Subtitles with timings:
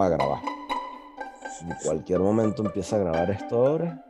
[0.00, 0.40] para grabar.
[1.60, 4.02] En cualquier momento empieza a grabar esto ahora.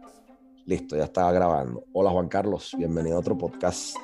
[0.64, 1.82] Listo, ya estaba grabando.
[1.92, 3.96] Hola Juan Carlos, bienvenido a otro podcast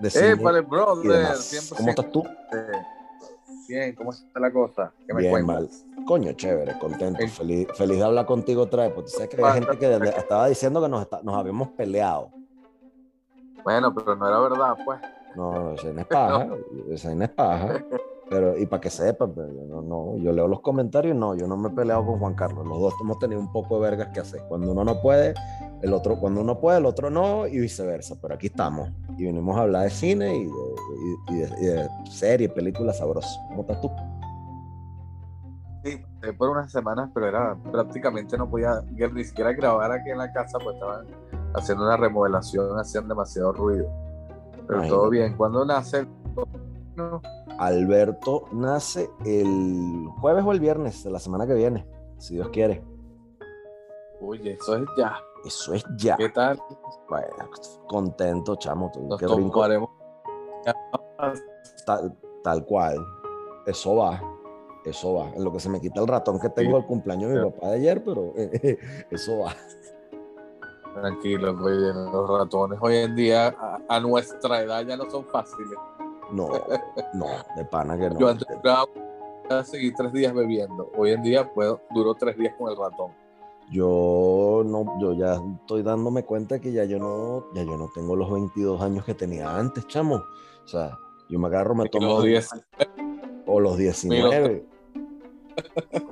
[0.00, 1.28] de cine vale, brother,
[1.76, 2.24] ¿Cómo estás tú?
[3.68, 4.92] Bien, ¿cómo está la cosa?
[5.06, 5.70] ¿Qué me Bien, mal.
[6.08, 9.52] Coño, chévere, contento, feliz, feliz de hablar contigo otra vez, porque tú sabes que hay
[9.52, 12.32] gente que estaba diciendo que nos, nos habíamos peleado.
[13.62, 14.98] Bueno, pero no era verdad, pues.
[15.36, 16.48] No, esa no es paja,
[16.90, 17.84] esa no es paja.
[18.30, 21.56] Pero, y para que sepan, pero no, no, yo leo los comentarios, no, yo no
[21.56, 22.66] me he peleado con Juan Carlos.
[22.66, 24.40] Los dos hemos tenido un poco de vergas que hacer.
[24.48, 25.34] Cuando uno no puede,
[25.82, 28.16] el otro, cuando uno puede, el otro no, y viceversa.
[28.20, 28.90] Pero aquí estamos.
[29.18, 33.38] Y venimos a hablar de cine y de, y, de, serie, películas sabrosas.
[33.48, 33.90] ¿Cómo estás tú?
[35.84, 36.00] Sí,
[36.38, 38.80] por unas semanas, pero era prácticamente no podía
[39.12, 41.06] ni siquiera grabar aquí en la casa, pues estaban
[41.54, 43.86] haciendo una remodelación, hacían demasiado ruido.
[44.66, 45.36] Pero todo bien.
[45.36, 46.06] ¿Cuándo nace?
[47.58, 51.86] Alberto nace el jueves o el viernes de la semana que viene,
[52.18, 52.82] si Dios quiere.
[54.20, 55.16] Oye, eso es ya.
[55.44, 56.16] Eso es ya.
[56.16, 56.58] ¿Qué tal?
[57.08, 57.50] Bueno,
[57.86, 58.90] contento, chamo.
[59.02, 59.90] Nos tomaremos.
[61.84, 62.96] Tal, tal cual.
[63.66, 64.20] Eso va.
[64.84, 65.30] Eso va.
[65.30, 67.68] En lo que se me quita el ratón que tengo el cumpleaños de mi papá
[67.68, 68.32] de ayer, pero
[69.10, 69.54] eso va.
[70.94, 73.54] Tranquilo, oye, los ratones hoy en día
[73.88, 75.76] a, nuestra edad ya no son fáciles.
[76.34, 76.48] No,
[77.14, 78.18] no, de pana que no.
[78.18, 78.48] Yo antes
[79.50, 80.90] a seguir tres días bebiendo.
[80.96, 83.12] Hoy en día puedo, duro tres días con el ratón.
[83.70, 88.16] Yo no, yo ya estoy dándome cuenta que ya yo no, ya yo no tengo
[88.16, 90.16] los 22 años que tenía antes, chamo.
[90.16, 92.06] O sea, yo me agarro, me tomo.
[92.06, 92.50] Los 10.
[93.46, 94.66] O los 19.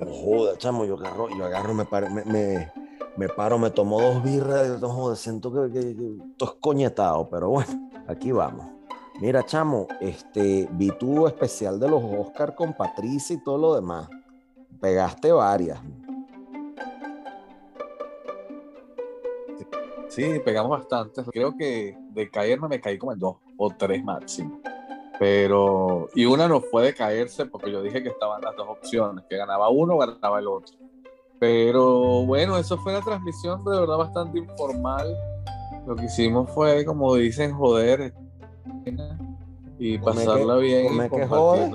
[0.09, 1.85] joder, chamo, yo agarro, yo agarro, me,
[2.25, 2.73] me,
[3.17, 5.97] me paro, me tomo dos birras, y siento que, que,
[6.41, 8.82] es coñetado, pero bueno, aquí vamos.
[9.21, 14.09] Mira, chamo, este, vi tu especial de los Oscar con Patricia y todo lo demás.
[14.81, 15.79] Pegaste varias.
[20.09, 21.25] Sí, pegamos bastantes.
[21.33, 24.61] Creo que de caerme me caí como en dos o tres máximo.
[25.19, 29.25] Pero, y una no fue de caerse porque yo dije que estaban las dos opciones,
[29.31, 30.77] que ganaba uno o ganaba el otro.
[31.39, 35.17] Pero bueno, eso fue una transmisión de verdad bastante informal.
[35.87, 38.13] Lo que hicimos fue, como dicen, joder
[39.79, 40.87] y pasarla bien.
[40.87, 41.73] y joder.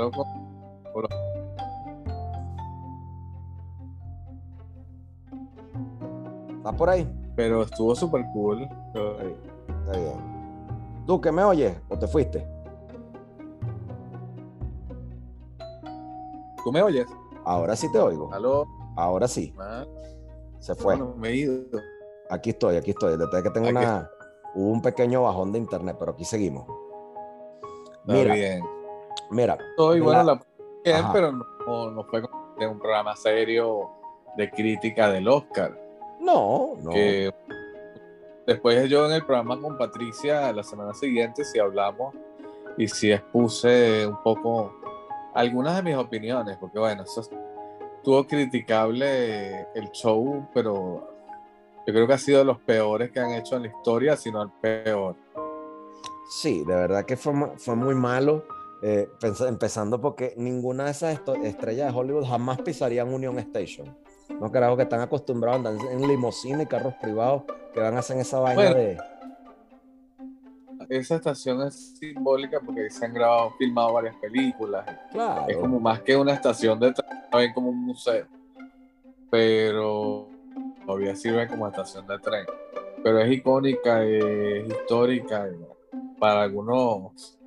[6.57, 7.07] ¿Está por ahí?
[7.35, 8.63] Pero estuvo súper cool.
[8.63, 10.37] Está bien.
[11.05, 12.45] ¿Tú que me oyes o te fuiste?
[16.63, 17.07] ¿Tú me oyes?
[17.45, 18.33] Ahora sí te oigo.
[18.33, 18.67] ¿Aló?
[18.97, 19.53] Ahora sí.
[19.57, 19.85] Ah.
[20.59, 20.97] Se fue.
[20.97, 21.63] me he ido.
[22.29, 23.17] Aquí estoy, aquí estoy.
[23.17, 24.09] Desde que tengo una.
[24.57, 26.65] Hubo un pequeño bajón de internet, pero aquí seguimos.
[28.05, 28.63] mira, bien.
[29.29, 29.55] Mira.
[29.69, 31.11] Estoy bueno, la...
[31.13, 32.23] pero no, no, fue
[32.67, 33.87] un programa serio
[34.35, 35.79] de crítica del Oscar.
[36.19, 36.89] No, no.
[38.47, 42.15] después yo en el programa con Patricia la semana siguiente, si hablamos
[42.79, 44.73] y si expuse un poco
[45.35, 51.16] algunas de mis opiniones, porque bueno, eso estuvo criticable el show, pero
[51.87, 54.41] yo creo que ha sido de los peores que han hecho en la historia, sino
[54.41, 55.15] el peor.
[56.29, 58.45] Sí, de verdad que fue, fue muy malo.
[58.83, 59.09] Eh,
[59.47, 63.97] empezando porque ninguna de esas estrellas de Hollywood jamás pisarían Union Station.
[64.39, 67.43] No creo que están acostumbrados a andar en limusina y carros privados
[67.73, 68.97] que van a hacer esa vaina de.
[70.89, 74.85] Esa estación es simbólica porque se han grabado, filmado varias películas.
[75.11, 75.45] Claro.
[75.47, 78.27] Es como más que una estación de tren, como un museo.
[79.31, 80.26] Pero
[80.87, 82.45] todavía sirve como estación de tren.
[83.03, 85.47] Pero es icónica, es histórica.
[86.17, 87.37] Para algunos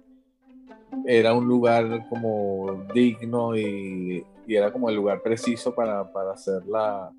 [1.06, 6.00] era un lugar como digno y, era como el lugar preciso para,
[6.32, 7.10] hacer la,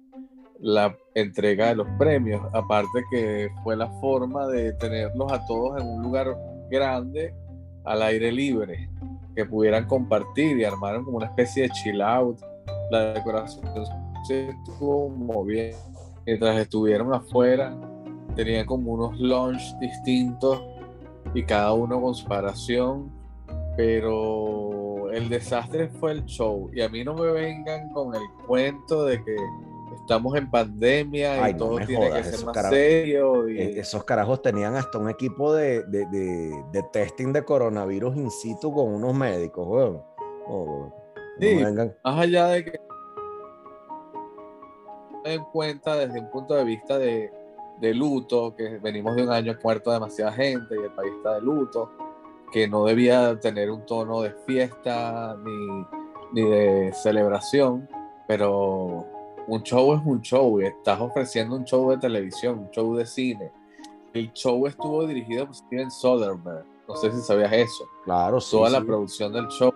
[0.59, 2.41] la entrega de los premios.
[2.53, 6.37] Aparte que fue la forma de tenerlos a todos en un lugar
[6.69, 7.33] grande,
[7.83, 8.89] al aire libre,
[9.35, 12.37] que pudieran compartir y armaron como una especie de chill out.
[12.91, 13.65] La decoración
[14.27, 15.73] se estuvo bien.
[16.25, 17.75] Mientras estuvieron afuera,
[18.35, 20.61] tenían como unos lounge distintos
[21.33, 23.21] y cada uno con su paración
[23.75, 26.69] pero el desastre fue el show.
[26.73, 29.35] Y a mí no me vengan con el cuento de que
[29.95, 33.47] estamos en pandemia y todo tiene que ser más serio.
[33.47, 38.93] E-, esos carajos tenían hasta un equipo de, de, testing de coronavirus in situ con
[38.93, 40.93] unos médicos, weón.
[41.39, 41.63] sí,
[42.03, 42.79] más allá de que
[45.25, 47.31] en cuenta desde un punto de vista de,
[47.79, 51.41] de luto, que venimos de un año muerto demasiada gente y el país está de
[51.41, 51.91] luto
[52.51, 57.87] que no debía tener un tono de fiesta ni, de celebración,
[58.27, 59.05] pero
[59.47, 63.05] un show es un show y estás ofreciendo un show de televisión, un show de
[63.05, 63.51] cine.
[64.13, 66.65] El show estuvo dirigido por Steven Soderbergh.
[66.87, 67.85] No sé si sabías eso.
[68.03, 68.51] Claro, sí.
[68.51, 69.73] Toda la producción del show.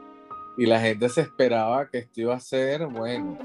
[0.57, 3.37] Y la gente se esperaba que esto iba a ser, bueno,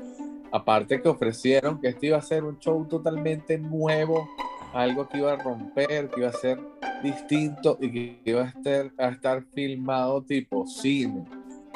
[0.53, 4.29] aparte que ofrecieron que esto iba a ser un show totalmente nuevo,
[4.73, 6.61] algo que iba a romper, que iba a ser
[7.03, 11.25] distinto y que iba a estar, a estar filmado tipo cine,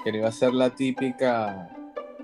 [0.02, 1.70] que no iba a ser la típica,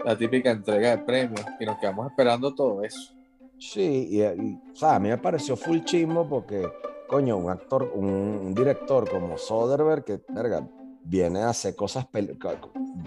[0.04, 1.44] la típica entrega de premios.
[1.58, 3.14] Y nos quedamos esperando todo eso.
[3.58, 6.66] Sí, y, y, o sea, a mí me pareció full chimbo porque,
[7.06, 10.66] coño, un actor, un, un director como Soderbergh, que, verga,
[11.04, 12.38] viene a hacer cosas, pel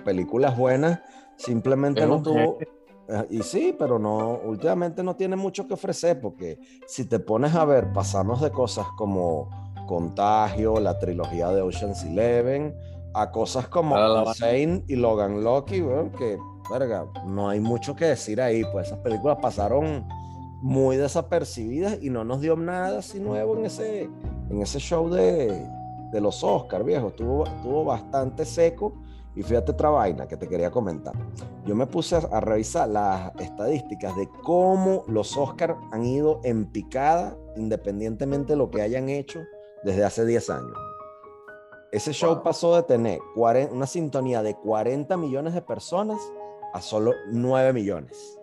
[0.04, 1.00] películas buenas,
[1.38, 2.58] simplemente Es no tuvo...
[3.30, 7.66] Y sí, pero no, últimamente no tiene mucho que ofrecer porque si te pones a
[7.66, 9.50] ver, pasamos de cosas como
[9.88, 12.74] Contagio, la trilogía de Ocean's Eleven,
[13.14, 16.38] a cosas como Insane y Logan Lucky, weón, que,
[16.72, 20.08] verga, no hay mucho que decir ahí, pues esas películas pasaron
[20.62, 24.10] muy desapercibidas y no nos dio nada así nuevo en ese,
[24.50, 25.68] en ese show de,
[26.14, 27.10] de los Oscars, viejo.
[27.10, 28.94] Estuvo, estuvo bastante seco.
[29.36, 31.14] Y fíjate otra vaina que te quería comentar.
[31.66, 37.36] Yo me puse a, revisar las estadísticas de cómo los Oscars han ido en picada
[37.56, 39.42] independientemente de lo que hayan hecho
[39.84, 40.78] desde hace 10 años.
[41.92, 42.44] Ese show Wow.
[42.44, 46.20] pasó de tener 40 una sintonía de 40 millones de personas
[46.74, 48.40] a solo 9 millones.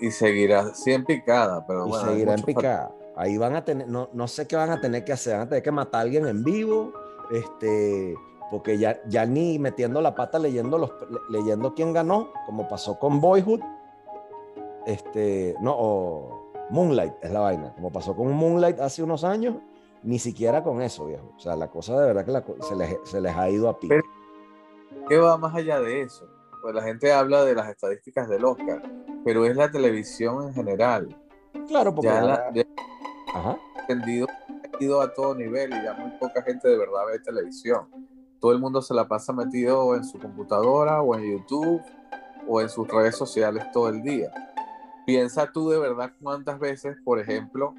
[0.00, 2.08] Y, y seguirá en picada, pero y bueno.
[2.08, 2.94] seguirá en picada.
[3.16, 5.48] Ahí van a tener, no, no sé qué van a tener que hacer, van a
[5.48, 6.92] tener que matar a alguien en vivo,
[7.30, 8.14] este,
[8.50, 12.98] porque ya, ya ni metiendo la pata leyendo, los, le- leyendo quién ganó, como pasó
[12.98, 13.60] con Boyhood,
[14.86, 19.56] este, no, o Moonlight es la vaina, como pasó con Moonlight hace unos años,
[20.02, 21.32] ni siquiera con eso, viejo.
[21.36, 23.78] O sea, la cosa de verdad que la se, les, se les ha ido a
[23.78, 24.00] pique.
[25.08, 26.28] ¿Qué va más allá de eso?
[26.62, 28.82] Pues la gente habla de las estadísticas del Oscar,
[29.24, 31.16] pero es la televisión en general.
[31.68, 32.62] Claro, porque Ya, la, ya
[33.34, 37.18] ajá, entendido, ha ido a todo nivel y ya muy poca gente de verdad ve
[37.20, 37.88] televisión.
[38.40, 41.82] Todo el mundo se la pasa metido en su computadora o en YouTube
[42.48, 44.30] o en sus redes sociales todo el día.
[45.06, 47.74] Piensa tú de verdad cuántas veces, por ejemplo,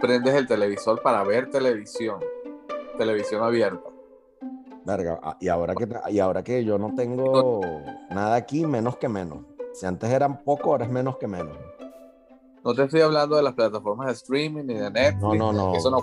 [0.00, 2.20] prendes el televisor para ver televisión,
[2.96, 3.90] televisión abierta.
[4.84, 7.60] Verga, ah, y ahora que y ahora que yo no tengo
[8.10, 9.38] nada aquí, menos que menos.
[9.74, 11.56] Si antes eran poco, ahora es menos que menos.
[12.64, 15.22] No te estoy hablando de las plataformas de streaming ni de Netflix.
[15.22, 15.74] No, no, no.
[15.74, 15.98] Eso no.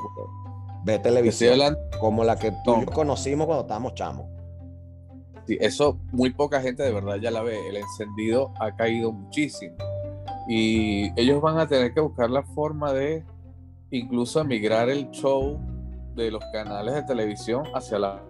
[0.87, 4.25] Ve televisión, como la que tú conocimos cuando estábamos chamos.
[5.45, 7.67] Sí, eso muy poca gente de verdad ya la ve.
[7.67, 9.75] El encendido ha caído muchísimo.
[10.47, 13.25] Y ellos van a tener que buscar la forma de
[13.91, 15.59] incluso emigrar el show
[16.15, 18.21] de los canales de televisión hacia la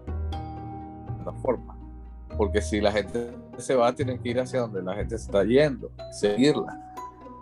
[1.24, 1.78] plataforma.
[2.38, 5.44] Porque si la gente se va, tienen que ir hacia donde la gente se está
[5.44, 6.94] yendo, seguirla.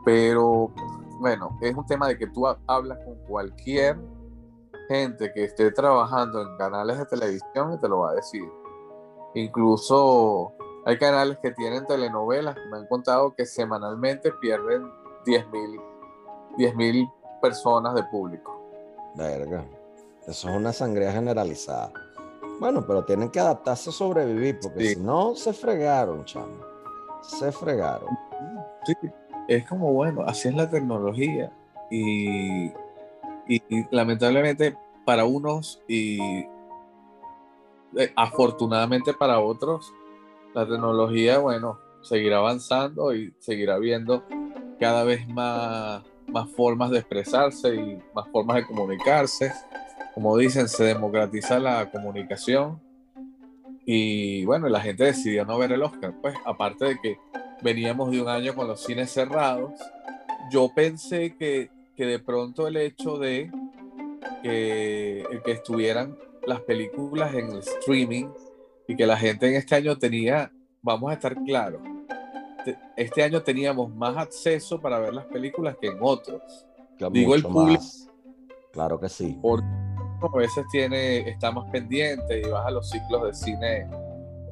[0.05, 0.71] Pero
[1.19, 3.97] bueno, es un tema de que tú ha- hablas con cualquier
[4.87, 8.43] gente que esté trabajando en canales de televisión y te lo va a decir.
[9.33, 10.53] Incluso
[10.85, 14.83] hay canales que tienen telenovelas que me han contado que semanalmente pierden
[15.25, 15.81] 10.000
[16.57, 17.11] 10.000
[17.41, 18.55] personas de público.
[19.15, 19.65] Verga.
[20.25, 21.91] Eso es una sangría generalizada.
[22.59, 24.95] Bueno, pero tienen que adaptarse a sobrevivir, porque Sí.
[24.95, 26.55] si no, se fregaron, chamo.
[27.21, 28.07] Se fregaron.
[28.85, 28.93] Sí,
[29.49, 31.51] es como bueno, así es la tecnología.
[31.91, 32.71] Y,
[33.47, 33.61] y-
[33.91, 34.75] lamentablemente
[35.05, 36.19] para unos y
[37.97, 39.93] eh, afortunadamente para otros,
[40.53, 44.23] la tecnología, bueno, seguirá avanzando y seguirá viendo
[44.79, 49.51] cada vez más, más formas de expresarse y más formas de comunicarse.
[50.13, 52.81] Como dicen, se democratiza la comunicación.
[53.85, 56.13] Y bueno, la gente decidió no ver el Oscar.
[56.21, 57.17] Pues aparte de que
[57.61, 59.73] veníamos de un año con los cines cerrados,
[60.51, 63.51] yo pensé que, que de pronto el hecho de
[64.43, 68.27] que, que estuvieran las películas en el streaming
[68.87, 71.81] y que la gente en este año tenía, vamos a estar claros,
[72.63, 76.41] te- este año teníamos más acceso para ver las películas que en otros.
[76.97, 77.81] Que Digo el público.
[77.81, 78.09] más.
[78.71, 79.37] Claro que sí.
[79.41, 79.65] Porque
[80.21, 83.87] a veces tiene, está más pendiente y vas a los ciclos de cine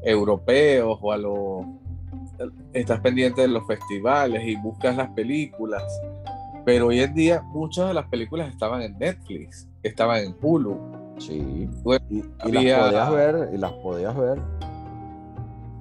[0.04, 1.66] europeos o a los
[2.74, 5.84] estás pendiente de los festivales y buscas las películas.
[6.66, 10.78] Pero hoy en día muchas de las películas estaban en Netflix, estaban en Hulu.
[11.18, 11.70] Sí.
[11.84, 14.42] Bueno, Y, las podías ver, y las podías ver.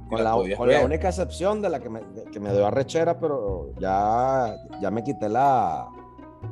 [0.08, 4.54] Con, la, con única excepción de la que me, que me dio arrechera, pero ya,
[4.78, 5.88] ya me quité la,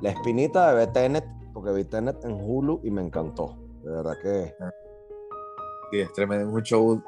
[0.01, 3.59] la espinita de ver Tenet, porque vi Tenet en Hulu y me encantó.
[3.83, 4.55] De verdad que
[5.91, 7.03] Sí, es tremendo, un show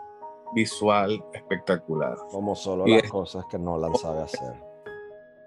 [0.54, 2.16] visual espectacular.
[2.30, 4.71] Como solo las cosas que Nolan sabe hacer.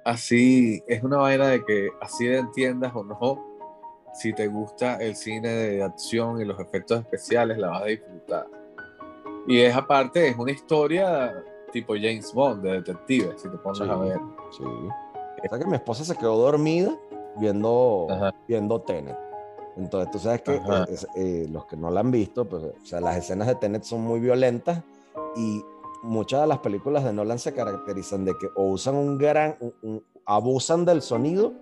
[0.06, 3.44] Así, es una vaina de que así de entiendas o no,
[4.14, 8.48] si te gusta el cine de acción y los efectos especiales, la vas a disfrutar.
[9.48, 13.96] Y es aparte, es una historia tipo James Bond, de detective, si te pones a
[13.98, 14.20] ver.
[14.52, 14.64] Sí.
[15.50, 16.96] Sea que mi esposa se quedó dormida
[17.38, 18.08] viendo,
[18.48, 19.18] viendo Tenet.
[19.76, 20.62] Entonces, tú sabes que eh,
[21.16, 24.02] eh, los que no la han visto, pues, o sea, las escenas de Tenet son
[24.02, 24.82] muy violentas
[25.36, 25.64] y
[26.06, 29.58] muchas de las películas de Nolan se caracterizan de que o usan un gran,
[30.26, 31.54] abusan del sonido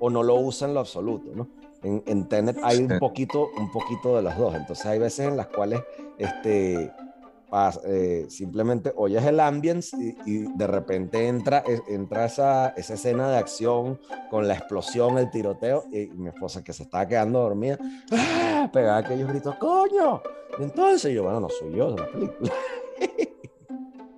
[0.00, 1.48] o no lo usan en lo absoluto, ¿no?
[1.82, 4.54] En, en Tenet hay un poquito, un poquito de las dos.
[4.54, 5.82] Entonces hay veces en las cuales
[6.16, 6.92] este,
[7.84, 9.94] eh, simplemente oyes el ambience
[10.24, 15.84] y, de repente entra, entra esa, esa, escena de acción con la explosión, el tiroteo,
[15.92, 17.78] y, mi esposa que se estaba quedando dormida,
[18.12, 18.70] ¡ah!
[18.72, 20.22] pegaba aquellos gritos, ¡coño!
[20.60, 22.52] entonces yo, bueno, no soy yo de la película.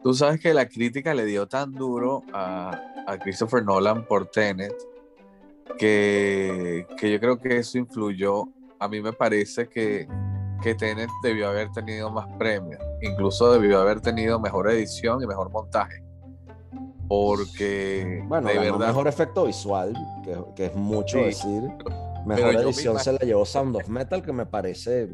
[0.05, 4.75] Tú sabes que la crítica le dio tan duro a, a Christopher Nolan por Tenet
[5.79, 8.45] que, que yo creo que eso influyó.
[8.79, 10.07] A mí me parece que
[10.65, 15.51] que Tenet debió haber tenido más premios, incluso debió haber tenido mejor edición y mejor
[15.51, 16.03] montaje.
[17.07, 19.95] Porque bueno, de verdad, mejor efecto visual,
[20.57, 21.63] que, es mucho decir.
[22.25, 25.11] Mejor edición se la llevó Sound of Metal, que me parece.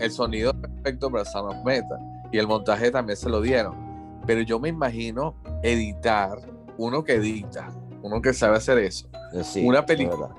[0.00, 1.98] el sonido perfecto para Sound of Metal.
[2.36, 4.20] Y el montaje también se lo dieron.
[4.26, 6.38] Pero yo me imagino editar,
[6.76, 9.08] uno que edita, uno que sabe hacer eso.
[9.32, 10.34] Eh, una película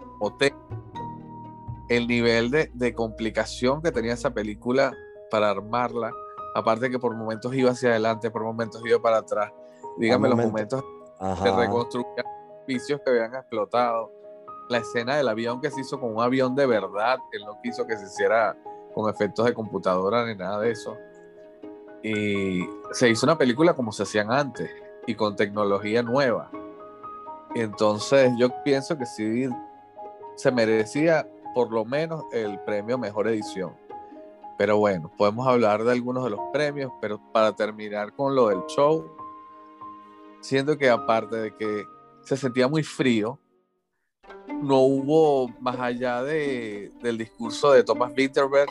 [1.90, 4.94] el nivel de, complicación que tenía esa película
[5.32, 6.12] para armarla,
[6.54, 9.52] aparte que por momentos iba hacia adelante, por momentos iba para atrás,
[9.98, 10.84] dígame los momentos
[11.20, 12.28] de reconstrucción,
[12.68, 14.12] edificios que habían explotado,
[14.70, 17.88] la escena del avión que se hizo con un avión de verdad, él no quiso
[17.88, 18.56] que se hiciera
[18.94, 20.96] con efectos de computadora ni nada de eso.
[22.04, 24.70] Y se hizo una película como se hacían antes
[25.06, 26.52] y con tecnología nueva.
[27.56, 29.48] Entonces yo pienso que sí
[30.36, 33.76] se merecía por lo menos el premio Mejor Edición.
[34.58, 38.64] Pero bueno, podemos hablar de algunos de los premios, pero para terminar con lo del
[38.68, 39.16] show,
[40.42, 41.86] siento que aparte de que
[42.24, 43.40] se sentía muy frío,
[44.62, 48.70] no hubo más allá de, del discurso de Thomas Winterberg,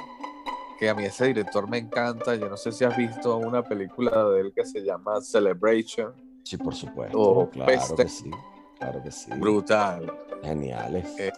[0.79, 2.35] que a mí ese director me encanta.
[2.35, 6.13] Yo no sé si has visto una película de él que se llama Celebration.
[6.43, 7.51] Sí, por supuesto.
[7.53, 8.31] claro que sí.
[8.79, 9.31] Claro que sí.
[9.37, 10.13] Brutal.
[10.43, 11.07] Geniales.
[11.19, 11.33] Eh,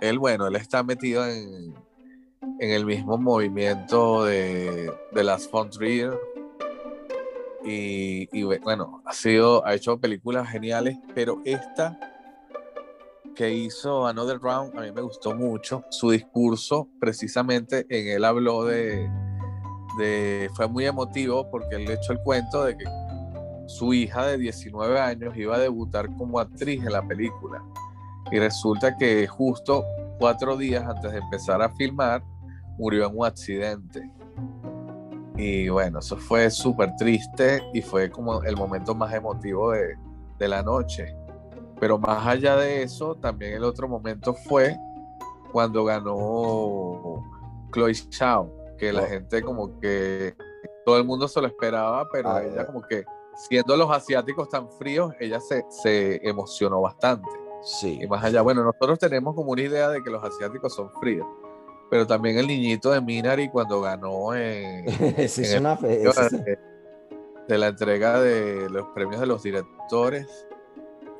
[0.00, 1.74] él, bueno, él está metido en,
[2.58, 5.70] el mismo movimiento de, de las von
[7.64, 12.11] y, y, bueno, ha sido, ha hecho películas geniales, pero esta
[13.34, 15.84] que hizo Another Round a mí me gustó mucho.
[15.90, 19.10] Su discurso, precisamente, en él habló de,
[19.98, 22.84] de fue muy emotivo porque él echó el cuento de que
[23.66, 27.62] su hija de 19 años iba a debutar como actriz en la película
[28.30, 29.84] y resulta que justo
[30.18, 32.22] cuatro días antes de empezar a filmar,
[32.78, 34.10] murió en un accidente.
[35.36, 39.96] Y bueno, eso fue súper triste y fue como el momento más emotivo de,
[40.38, 41.14] de la noche.
[41.80, 44.76] Pero más allá de eso, también el otro momento fue
[45.52, 47.22] cuando ganó
[47.72, 49.06] Chloe Zhao, que la oh.
[49.06, 50.34] gente como que
[50.84, 54.70] todo el mundo se lo esperaba, pero ah, ella como que siendo los asiáticos tan
[54.72, 57.28] fríos, ella se, se emocionó bastante.
[57.62, 57.98] Sí.
[58.02, 61.26] Y más allá, bueno, nosotros tenemos como una idea de que los asiáticos son fríos,
[61.90, 64.86] pero también el niñito de Minari cuando ganó en,
[65.58, 66.58] una de,
[67.48, 70.48] de, la entrega de los premios de los directores,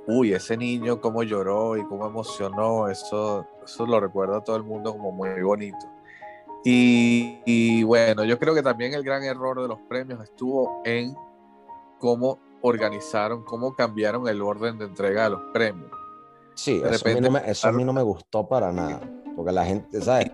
[0.06, 4.92] uy, ese niño cómo lloró y cómo emocionó, eso, eso lo recuerda todo el mundo
[4.92, 5.86] como muy bonito.
[6.64, 11.14] Y, y bueno, yo creo que también el gran error de los premios estuvo en
[11.98, 15.90] cómo organizaron, cómo cambiaron el orden de entrega de los premios
[16.54, 19.00] Sí, eso, a, mí no me, eso a mí no me gustó para nada,
[19.34, 20.32] porque la gente, ¿sabes?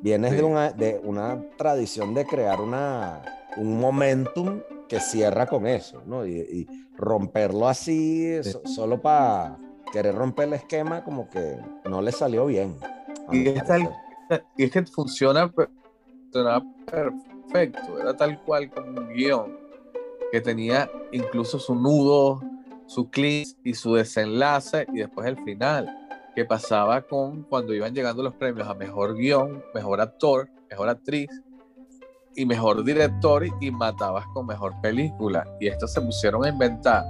[0.00, 3.22] Vienes de, una, de una tradición de crear una,
[3.56, 6.26] un momentum que cierra con eso, ¿no?
[6.26, 6.66] Y,
[6.98, 9.56] romperlo así, solo para
[9.90, 11.56] querer romper el esquema, como que
[11.88, 12.76] no le salió bien.
[13.32, 13.62] Y es,
[14.56, 15.50] y es, que funciona,
[16.30, 19.56] perfecto, era tal cual como un guion
[20.30, 22.42] que tenía incluso su nudo
[22.88, 25.94] su clip y su desenlace y después el final,
[26.34, 31.28] que pasaba con cuando iban llegando los premios a mejor guion, mejor actor, mejor actriz
[32.38, 35.44] y mejor director y matabas con mejor película.
[35.58, 37.04] Y estos se pusieron a inventar.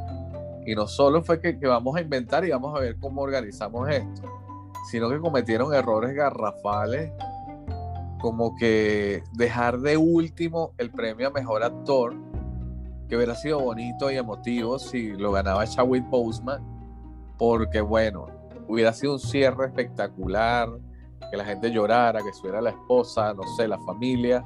[0.65, 3.91] Y no solo fue que, que vamos a inventar y vamos a ver cómo organizamos
[3.91, 4.23] esto,
[4.91, 7.13] sino que cometieron errores garrafales
[8.23, 12.15] como que dejar de último el premio a mejor actor,
[13.07, 16.63] que hubiera sido bonito y emotivo si lo ganaba Chadwick Boseman,
[17.37, 18.29] porque bueno,
[18.67, 20.71] hubiera sido un cierre espectacular,
[21.31, 24.43] que la gente llorara, que estuviera la esposa, no sé, la familia,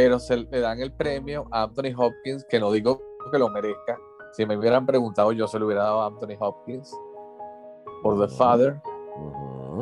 [0.00, 3.98] pero se le dan el premio a Anthony Hopkins, que no digo que lo merezca,
[4.32, 6.98] si me hubieran preguntado yo se lo hubiera dado a Anthony Hopkins
[8.02, 8.80] por The Father,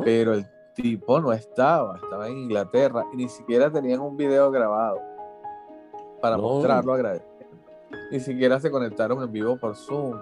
[0.03, 0.45] pero el
[0.75, 4.99] tipo no estaba, estaba en Inglaterra y ni siquiera tenían un video grabado
[6.21, 7.55] para mostrarlo agradeciendo.
[8.11, 10.19] Ni siquiera se conectaron en vivo por Zoom.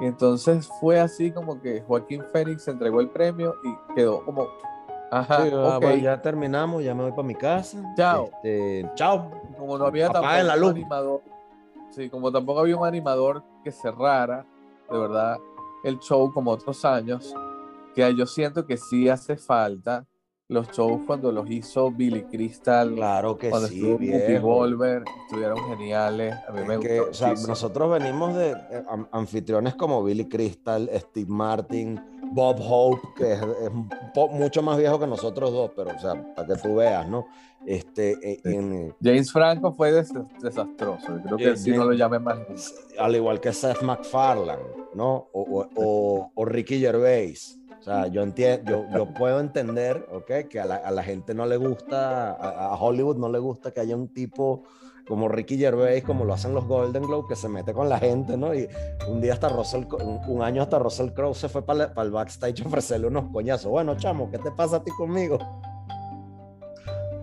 [0.00, 4.48] Y entonces fue así como que Joaquín Fénix entregó el premio y quedó como,
[5.10, 6.02] ajá, okay.
[6.02, 7.82] ya terminamos, ya me voy para mi casa.
[7.96, 8.30] Chao.
[8.42, 9.30] Este, chao.
[9.58, 10.70] Como no había tampoco la luz.
[10.70, 11.22] un animador,
[11.90, 14.46] sí, como tampoco había un animador que cerrara,
[14.90, 15.38] de verdad,
[15.84, 17.34] el show como otros años,
[17.94, 20.06] que yo siento que sí hace falta
[20.50, 22.92] los shows cuando los hizo Billy Crystal.
[22.92, 23.96] Claro que cuando sí.
[24.00, 26.34] Estuvo Volver, estuvieron geniales.
[26.48, 31.30] A mí me que, o sea, nosotros venimos de eh, anfitriones como Billy Crystal, Steve
[31.30, 32.00] Martin,
[32.32, 33.40] Bob Hope, que es,
[34.32, 37.26] mucho más viejo que nosotros dos, pero o sea, para que tú veas, ¿no?
[37.64, 42.74] Este, e, en, James Franco fue desastroso, creo que si no lo llame más.
[42.98, 44.62] Al igual que Seth MacFarlane,
[44.94, 45.28] ¿no?
[45.32, 47.59] O, o, o Ricky Gervais.
[47.80, 50.48] O sea, yo entiendo, yo, yo, puedo entender, ¿ok?
[50.50, 53.80] Que a la, a la gente no le gusta, a, Hollywood no le gusta que
[53.80, 54.64] haya un tipo
[55.08, 58.36] como Ricky Gervais, como lo hacen los Golden Globe, que se mete con la gente,
[58.36, 58.54] ¿no?
[58.54, 58.68] Y
[59.08, 59.84] un día hasta Russell,
[60.28, 63.70] un, año hasta Russell Crowe se fue para, para el backstage a ofrecerle unos coñazos.
[63.70, 65.38] Bueno, chamo, ¿qué te pasa a ti conmigo?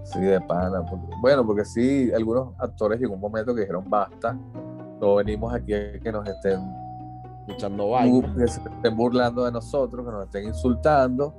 [0.05, 0.83] Sí, de pana.
[1.21, 4.35] bueno, porque sí, algunos actores llegó un momento que dijeron basta,
[4.99, 6.59] no venimos aquí a que nos estén
[7.47, 8.35] escuchando vainas.
[8.35, 11.35] Que se estén burlando de nosotros, que nos estén insultando,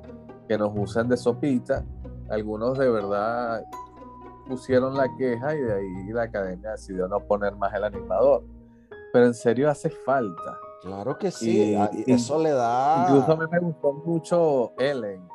[0.48, 1.84] que nos usen de sopita.
[2.30, 3.62] Algunos de verdad
[4.48, 8.42] pusieron la queja y de ahí la academia decidió no poner más el animador.
[9.12, 10.58] Pero en serio hace falta.
[10.82, 13.06] Claro que sí, y, eso le da.
[13.08, 15.26] Incluso a mí me gustó mucho Ellen.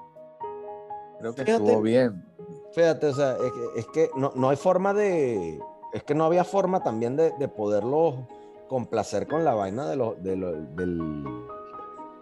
[1.20, 2.26] Creo que estuvo bien.
[2.74, 3.36] Fíjate, o sea,
[3.76, 5.60] es que, no, no, hay forma de.
[5.94, 8.28] Es que no había forma también de, de poderlo
[8.68, 11.24] complacer con la vaina de lo, del,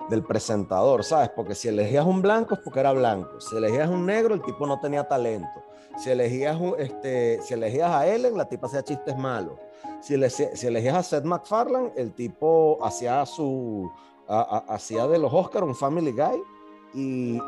[0.10, 1.30] del presentador, ¿sabes?
[1.36, 3.40] Porque si elegías un blanco es porque era blanco.
[3.40, 5.64] Si elegías un negro, el tipo no tenía talento.
[5.98, 9.60] Si elegías, este, si elegías a Ellen, la tipa hacía chistes malos.
[10.02, 13.92] Si, si elegías a Seth MacFarlane, el tipo hacía su
[14.28, 16.42] hacía de los Oscars un Family Guy
[16.94, 17.40] y,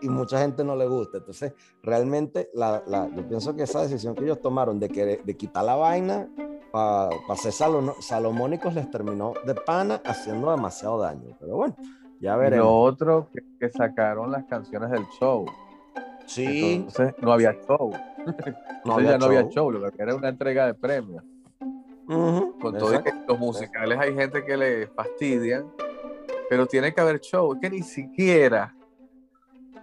[0.00, 1.18] y, mucha gente no le gusta.
[1.18, 5.36] Entonces, realmente, la, la, yo pienso que esa decisión que ellos tomaron de, que, de
[5.36, 6.28] quitar la vaina
[6.70, 11.36] para pa ser salomónicos les terminó de pana haciendo demasiado daño.
[11.38, 11.76] Pero bueno,
[12.20, 12.66] ya veremos.
[12.66, 13.28] Lo otro
[13.58, 15.44] que, sacaron las canciones del show.
[16.26, 16.74] Sí.
[16.76, 17.92] Entonces no había show.
[18.84, 21.22] No había ya no había show, lo que era una entrega de premios.
[22.04, 25.70] Con todo que los musicales hay gente que le fastidian,
[26.50, 27.54] pero tiene que haber show.
[27.54, 28.74] Es que ni siquiera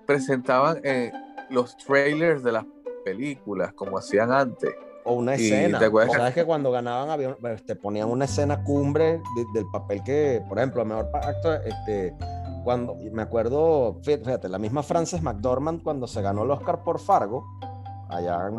[0.10, 1.12] presentaban eh,
[1.52, 2.65] los trailers de las
[3.06, 4.72] películas como hacían antes
[5.04, 5.80] o una escena.
[5.80, 9.22] ¿Sabes que cuando ganaban te este, ponían una escena cumbre
[9.54, 12.15] del papel que, por ejemplo, mejor actor, este,
[12.63, 17.45] cuando me acuerdo, fíjate, la misma Frances McDormand cuando se ganó el Oscar por Fargo,
[18.10, 18.50] allá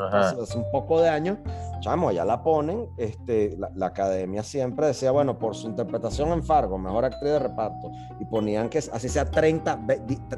[0.41, 1.37] hace un poco de años,
[1.81, 6.79] chamo, allá la ponen, este, la, academia siempre decía, bueno, por su interpretación en Fargo,
[6.79, 7.91] mejor actriz de reparto,
[8.21, 9.87] y ponían que así sea 30,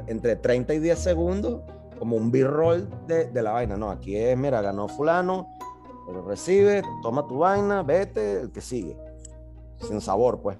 [0.07, 1.61] entre 30 y 10 segundos,
[1.99, 5.47] como un b-roll de, de, la vaina, no, aquí es, mira, ganó fulano,
[6.25, 8.97] recibe, toma tu vaina, vete, el que sigue.
[9.77, 10.57] Sin sabor, pues.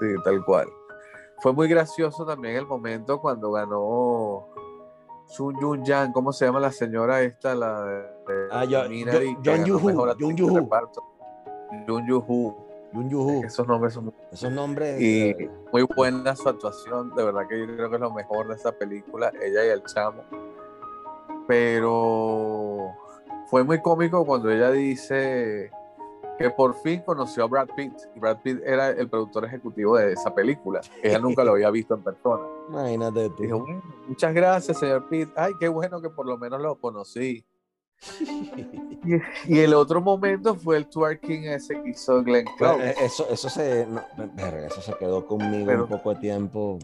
[0.00, 0.68] Sí, tal cual.
[1.40, 4.48] Fue muy gracioso también el momento cuando ganó
[5.26, 7.54] Sun Yun Yang, ¿cómo se llama la señora esta?
[7.54, 8.13] La de,
[8.50, 8.82] ah, yo,
[9.44, 9.90] John Yuhu.
[9.90, 10.68] Yuhu.
[11.86, 12.54] Jun Yuhu.
[12.92, 13.44] Jun Yuhu.
[13.44, 15.00] Esos nombres son Esos nombres.
[15.00, 15.34] Y
[15.72, 17.14] muy buena su actuación.
[17.14, 19.82] De verdad que yo creo que es lo mejor de esa película, ella y el
[19.84, 20.22] chamo.
[21.48, 22.92] Pero
[23.50, 25.70] fue muy cómico cuando ella dice
[26.38, 27.92] que por fin conoció a Brad Pitt.
[28.14, 30.80] Y Brad Pitt era el productor ejecutivo de esa película.
[31.02, 32.44] Ella nunca lo había visto en persona.
[32.68, 33.42] Imagínate tú.
[33.42, 33.66] Dijo,
[34.06, 35.28] muchas gracias, señor Pitt.
[35.36, 37.44] Ay, qué bueno que por lo menos lo conocí.
[39.48, 42.90] y, el otro momento fue el twerking ese que hizo Glenn Close.
[42.90, 46.78] Eh, eso, eso, se, eso se quedó conmigo un poco de tiempo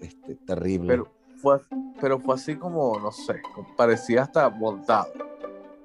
[0.00, 0.88] este, terrible.
[0.88, 1.60] Pero fue,
[2.00, 3.40] pero fue así como, no sé,
[3.76, 5.08] parecía hasta montado.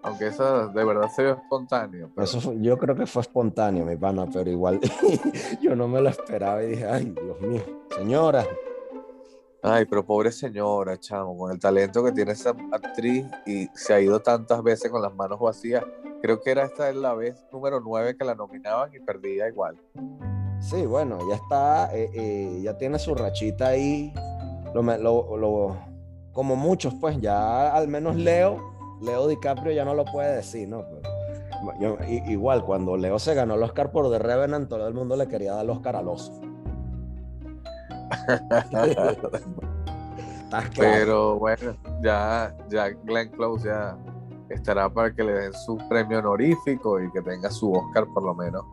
[0.03, 2.10] Aunque eso de verdad se ve espontáneo.
[2.17, 4.79] Eso yo creo que fue espontáneo, mi pana, pero igual
[5.62, 7.62] yo no me lo esperaba y dije, ay, Dios mío,
[7.95, 8.45] señora.
[9.63, 14.02] Ay, pero pobre señora, chamo, con el talento que tiene esa actriz y se ha
[14.02, 15.84] ido tantas veces con las manos vacías.
[16.19, 19.78] Creo que era esta es la vez número 9 que la nominaban y perdía igual.
[20.60, 24.12] Sí, bueno, ya está, eh, eh, ya tiene su rachita ahí.
[24.74, 25.78] Lo,
[26.32, 28.58] como muchos, pues ya al menos Leo,
[29.02, 30.84] Leo DiCaprio ya no lo puede decir, ¿no?
[32.28, 35.54] igual, cuando Leo se ganó el Oscar por The Revenant, todo el mundo le quería
[35.54, 36.41] dar el Oscar al oso.
[40.78, 43.97] Pero bueno, ya, ya Glenn Close ya
[44.50, 48.36] estará para que le den su premio honorífico y que tenga su Oscar por lo
[48.36, 48.65] menos.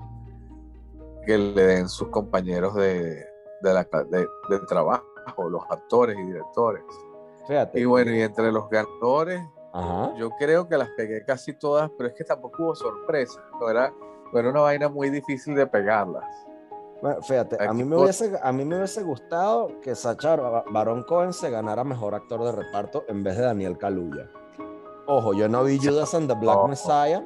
[1.24, 3.24] Que le den sus compañeros de,
[3.62, 5.04] de, trabajo,
[5.48, 6.82] los actores y directores.
[7.74, 9.40] Y bueno, y entre los ganadores,
[10.16, 13.40] yo creo que las pegué casi todas, pero es que tampoco hubo sorpresa.
[13.60, 13.92] No era,
[14.32, 16.24] no era una vaina muy difícil de pegarlas.
[17.00, 21.32] Bueno, fíjate, a mí, me hubiese, a mí me hubiese gustado que Sacha Baron Cohen
[21.32, 24.28] se ganara mejor actor de reparto en vez de Daniel Kaluuya.
[25.06, 27.24] Ojo, yo no vi Judas and the Black Messiah.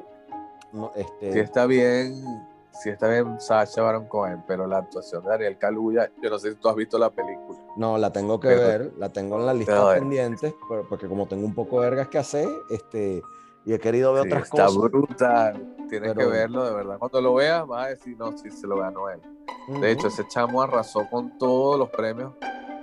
[0.71, 1.33] No, este...
[1.33, 2.23] Sí está bien,
[2.71, 6.51] sí está bien Sacha Baron Cohen, pero la actuación de Daniel Kaluuya, yo no sé
[6.51, 7.59] si tú has visto la película.
[7.75, 10.53] No, la tengo que ver, la tengo en la lista de pendientes,
[10.87, 13.23] porque como tengo un poco de vergas que hacer, este,
[13.65, 14.71] y he querido ver otras cosas.
[14.71, 16.97] Está brutal, tienes que verlo, de verdad.
[16.99, 19.21] Cuando lo veas, vas a decir, no, sí, se lo ganó él.
[19.79, 22.33] De hecho, ese chamo arrasó con todos los premios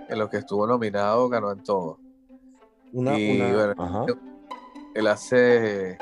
[0.08, 1.98] en los que estuvo nominado, ganó en todo.
[2.92, 3.40] y
[4.94, 5.98] él hace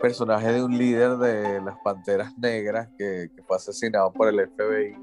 [0.00, 4.96] personaje de un líder de las Panteras Negras que, fue asesinado por el FBI.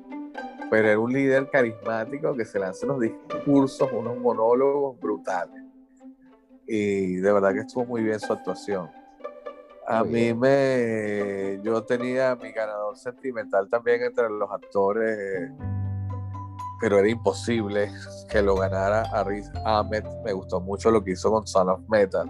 [0.69, 5.63] Pero era un líder carismático que se lanza unos discursos, unos monólogos brutales.
[6.65, 8.89] Y de verdad que estuvo muy bien su actuación.
[9.87, 11.61] A mí me.
[11.63, 15.49] Yo tenía mi ganador sentimental también entre los actores,
[16.81, 17.89] pero era imposible
[18.29, 20.03] que lo ganara a Riz Ahmed.
[20.25, 22.29] Me gustó mucho lo que hizo con Son of Metal.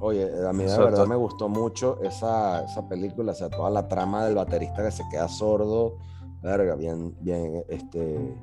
[0.00, 3.88] Oye, a mí de verdad me gustó mucho esa, esa película, o sea, toda la
[3.88, 5.96] trama del baterista que se queda sordo,
[6.42, 8.38] verga, bien, bien, este,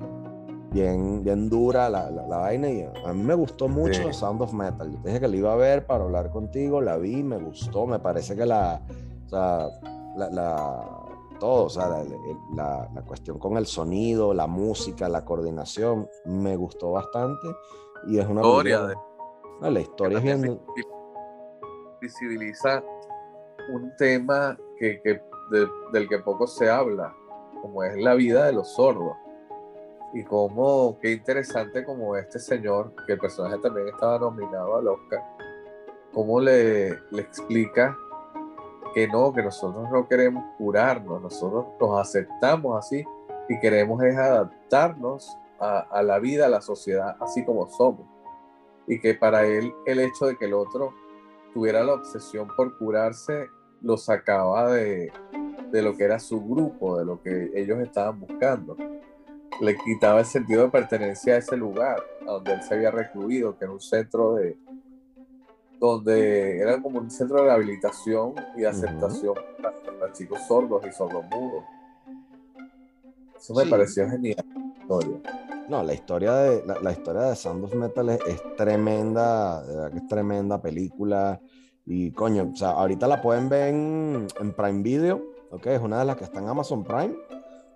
[0.74, 4.90] bien, bien dura la, la, vaina y a mí me gustó mucho Sound of Metal.
[4.90, 7.86] Yo te dije que la iba a ver para hablar contigo, la vi, me gustó,
[7.86, 8.82] me parece que la,
[9.24, 9.68] o sea,
[10.16, 11.08] la,
[11.38, 11.88] todo, o sea,
[12.54, 17.46] la, la, cuestión con el sonido, la música, la coordinación, me gustó bastante
[18.08, 19.70] y es una historia de...
[19.70, 20.60] la historia es bien
[22.00, 22.84] visibiliza
[23.72, 25.22] un tema que, que
[25.92, 27.14] del que poco se habla,
[27.62, 29.16] como es la vida de los sordos
[30.14, 35.20] y cómo, qué interesante como este señor, que el personaje también estaba nominado al Oscar,
[36.12, 37.98] cómo le, le explica
[38.94, 43.04] que no, que nosotros no queremos curarnos, nosotros nos aceptamos así
[43.48, 48.06] y queremos es adaptarnos a, a, la vida, a la sociedad, así como somos.
[48.86, 50.94] Y que para él el hecho de que el otro
[51.52, 53.48] tuviera la obsesión por curarse
[53.82, 55.12] lo sacaba de,
[55.72, 58.76] de lo que era su grupo, de lo que ellos estaban buscando
[59.60, 63.56] le quitaba el sentido de pertenencia a ese lugar, a donde él se había recluido,
[63.56, 64.58] que era un centro de,
[65.78, 71.64] donde era como un centro de rehabilitación y de aceptación para, chicos sordos y sordomudos.
[73.36, 74.44] Eso me pareció genial.
[75.68, 79.98] No, la historia de la, historia de Sound of Metal es, tremenda, de verdad que
[79.98, 81.40] es tremenda película.
[81.86, 85.66] Y coño, o sea, ahorita la pueden ver en, en Prime Video, ¿ok?
[85.66, 87.14] Es una de las que está en Amazon Prime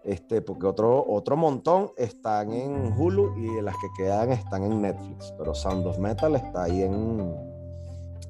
[0.09, 5.35] este, porque otro, otro montón están en Hulu y las que quedan están en Netflix,
[5.37, 7.37] pero Sound Metal está ahí en,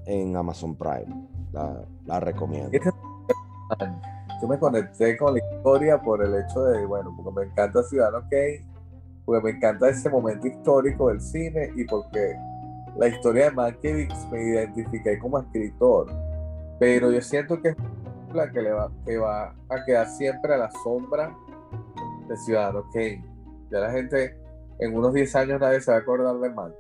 [0.06, 1.28] en Amazon Prime.
[1.52, 2.70] La, la recomiendo.
[4.42, 8.26] Yo me conecté con la historia por el hecho de, bueno, porque me encanta Ciudadano
[8.28, 8.66] Kane,
[9.24, 12.34] porque me encanta ese momento histórico del cine y porque
[12.96, 16.08] la historia de Mankiewicz me identifiqué como escritor.
[16.80, 17.76] Pero yo siento que es
[18.34, 21.32] la que, le va, que va a quedar siempre a la sombra
[22.28, 23.24] de Ciudadano Kane.
[23.70, 24.38] Ya la gente,
[24.78, 26.74] en unos 10 años nadie se va a acordar de Mank.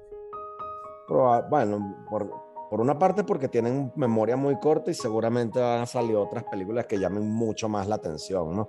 [1.50, 6.44] Bueno, por, una parte porque tienen memoria muy corta y seguramente van a salir otras
[6.44, 8.68] películas que llamen mucho más la atención, ¿no?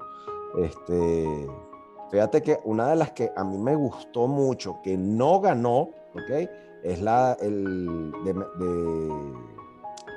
[0.57, 1.47] Este,
[2.09, 6.49] fíjate que una de las que a mí me gustó mucho, que no ganó, ¿ok?
[6.83, 8.33] Es la, el, de,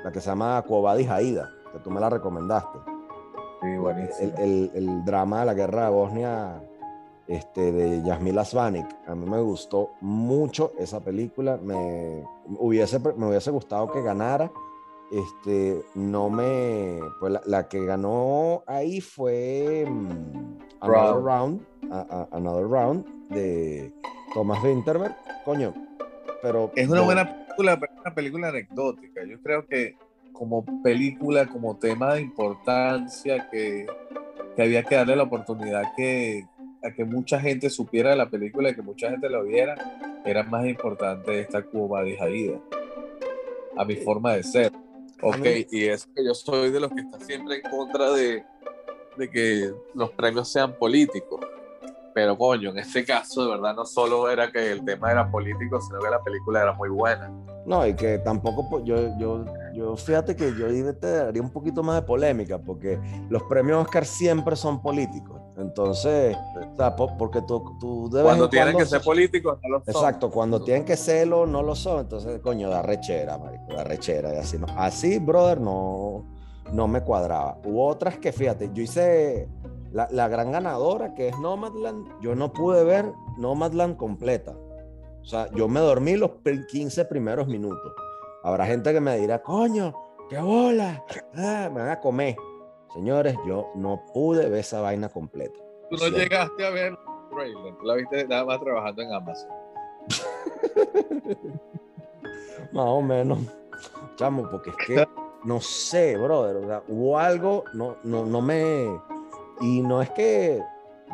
[0.03, 2.92] la que se llama Cuobadis Aida, que tú me la recomendaste.
[3.63, 6.61] El, drama de la guerra de Bosnia
[7.27, 8.87] este, de Yasmila Asvanik.
[9.07, 11.57] A mí me gustó mucho esa película.
[11.57, 12.23] Me
[12.59, 14.51] hubiese, me hubiese gustado que ganara.
[15.11, 16.99] Este, no me.
[17.19, 21.61] Pues la, que ganó ahí fue um, Round.
[22.31, 23.93] Another Round de
[24.33, 25.15] Thomas Winterberg.
[25.45, 25.73] Coño,
[26.41, 26.71] pero...
[26.75, 29.23] Es una buena película, pero es una película anecdótica.
[29.23, 29.95] Yo creo que
[30.33, 33.85] como película, como tema de importancia, que,
[34.55, 36.45] que había que darle la oportunidad que,
[36.83, 39.75] a que mucha gente supiera de la película y que mucha gente la viera,
[40.25, 42.59] era más importante esta Cuba de Jaida.
[43.77, 44.71] A mi forma de ser.
[45.21, 48.43] Ok, y es que yo soy de los que está siempre en contra de,
[49.17, 51.39] de que los premios sean políticos.
[52.13, 55.81] Pero coño, en este caso de verdad no solo era que el tema era político,
[55.81, 57.31] sino que la película era muy buena.
[57.65, 61.95] No, y que tampoco, yo, yo, yo fíjate que yo te daría un poquito más
[61.95, 65.41] de polémica, porque los premios Oscar siempre son políticos.
[65.57, 66.35] Entonces,
[66.71, 68.25] o sea, porque tú, tú debes...
[68.25, 69.95] Cuando tienen que ser políticos, no lo son.
[69.95, 72.01] Exacto, cuando tienen que serlo, no lo son.
[72.01, 74.33] Entonces, coño, da rechera, marico, da rechera.
[74.33, 74.67] Y así, ¿no?
[74.77, 76.25] así, brother, no,
[76.71, 77.59] no me cuadraba.
[77.65, 79.47] Hubo otras que, fíjate, yo hice
[79.91, 84.55] la, la, gran ganadora, que es Nomadland, yo no pude ver Nomadland completa.
[85.21, 86.31] O sea, yo me dormí los
[86.69, 87.93] 15 primeros minutos.
[88.43, 89.93] Habrá gente que me dirá, coño,
[90.29, 91.03] qué bola,
[91.35, 92.35] ah, me van a comer.
[92.93, 95.57] Señores, yo no pude ver esa vaina completa.
[95.89, 96.97] Tú no llegaste a ver
[97.33, 99.49] trailer, tú la viste nada más trabajando en Amazon.
[102.71, 103.39] más o menos.
[104.17, 105.07] Chamo, porque es que
[105.43, 106.57] no sé, brother.
[106.57, 108.99] O sea, hubo algo, no, no, no me.
[109.61, 110.61] Y no es que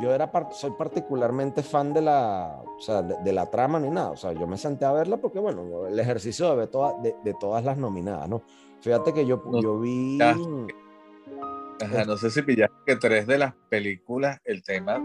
[0.01, 4.11] yo era soy particularmente fan de la, o sea, de, la trama ni nada.
[4.11, 6.69] O sea, yo me senté a verla porque, bueno, el ejercicio de ver
[7.03, 8.43] de, de, todas las nominadas, ¿no?
[8.81, 10.19] Fíjate que yo, yo vi.
[10.21, 15.01] Ajá, no sé si pillaste que tres de las películas, el tema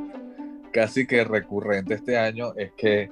[0.73, 3.09] casi que recurrente este año es que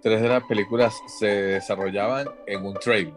[0.00, 3.14] tres de las películas se desarrollaban en un trailer.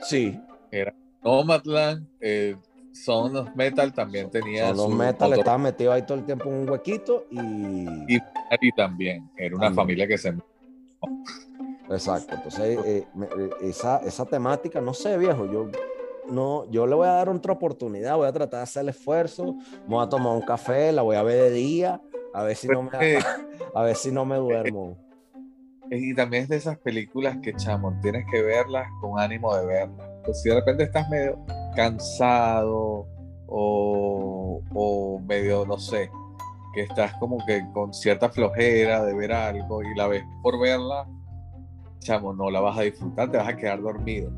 [0.00, 0.40] Sí.
[0.70, 2.56] Era Nomadland, eh,
[2.92, 4.74] Son of Metal también tenía.
[4.74, 8.16] Son of Metal estaba metido ahí todo el tiempo en un huequito y.
[8.60, 10.34] Y, también, era una familia que se.
[11.90, 13.06] Exacto, entonces eh,
[13.38, 15.68] eh, esa, esa temática, no sé, viejo, yo
[16.28, 19.56] no, yo le voy a dar otra oportunidad, voy a tratar de hacer el esfuerzo,
[19.86, 22.00] voy a tomar un café, la voy a ver de día,
[22.32, 22.90] a ver si no me,
[23.74, 24.96] a ver si no me duermo.
[25.90, 30.08] Y también es de esas películas que, chamo, tienes que verlas con ánimo de verlas.
[30.24, 33.06] Pues si de repente estás medio cansado
[33.46, 36.10] o, o medio, no sé,
[36.74, 41.06] que estás como que con cierta flojera de ver algo y la ves por verla,
[41.98, 44.30] chamo, no la vas a disfrutar, te vas a quedar dormido.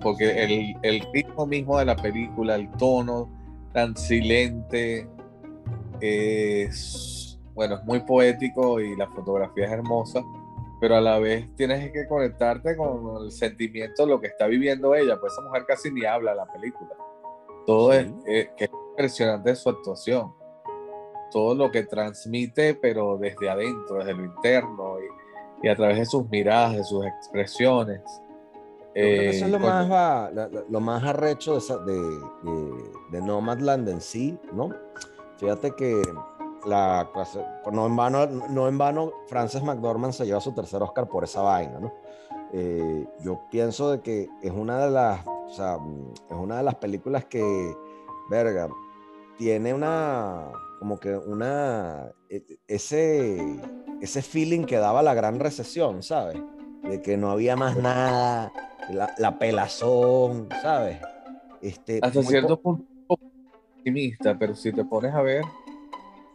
[0.00, 3.28] Porque el, el, ritmo mismo de la película, el tono
[3.72, 5.08] tan silente,
[6.00, 10.22] es, bueno, es muy poético y la fotografía es hermosa,
[10.80, 14.94] pero a la vez tienes que conectarte con el sentimiento de lo que está viviendo
[14.94, 16.90] ella, pues esa mujer casi ni habla en la película.
[17.66, 20.32] Todo es, eh, que es impresionante su actuación,
[21.30, 26.06] todo lo que transmite, pero desde adentro, desde lo interno y, y a través de
[26.06, 28.00] sus miradas, de sus expresiones
[28.94, 30.32] eso es lo, eh, más,
[30.68, 34.70] lo más arrecho de, de, de, Nomadland en sí, ¿no?
[35.36, 36.02] Fíjate que
[36.66, 37.08] la
[37.72, 41.42] no en vano, no en vano Frances McDormand se lleva su tercer Oscar por esa
[41.42, 41.92] vaina, ¿no?
[42.52, 45.78] Eh, yo pienso de que es una de las, o sea,
[46.28, 47.74] es una de las películas que,
[48.28, 48.68] verga,
[49.38, 50.48] tiene una,
[50.80, 53.60] como que una, e, ese,
[54.00, 56.42] ese feeling que daba la gran recesión, ¿sabes?
[56.82, 58.52] De que no había más nada,
[58.90, 60.98] la, pelazón, ¿sabes?
[61.62, 62.84] Este, Hasta cierto punto
[63.80, 65.44] optimista, pero si te pones a ver...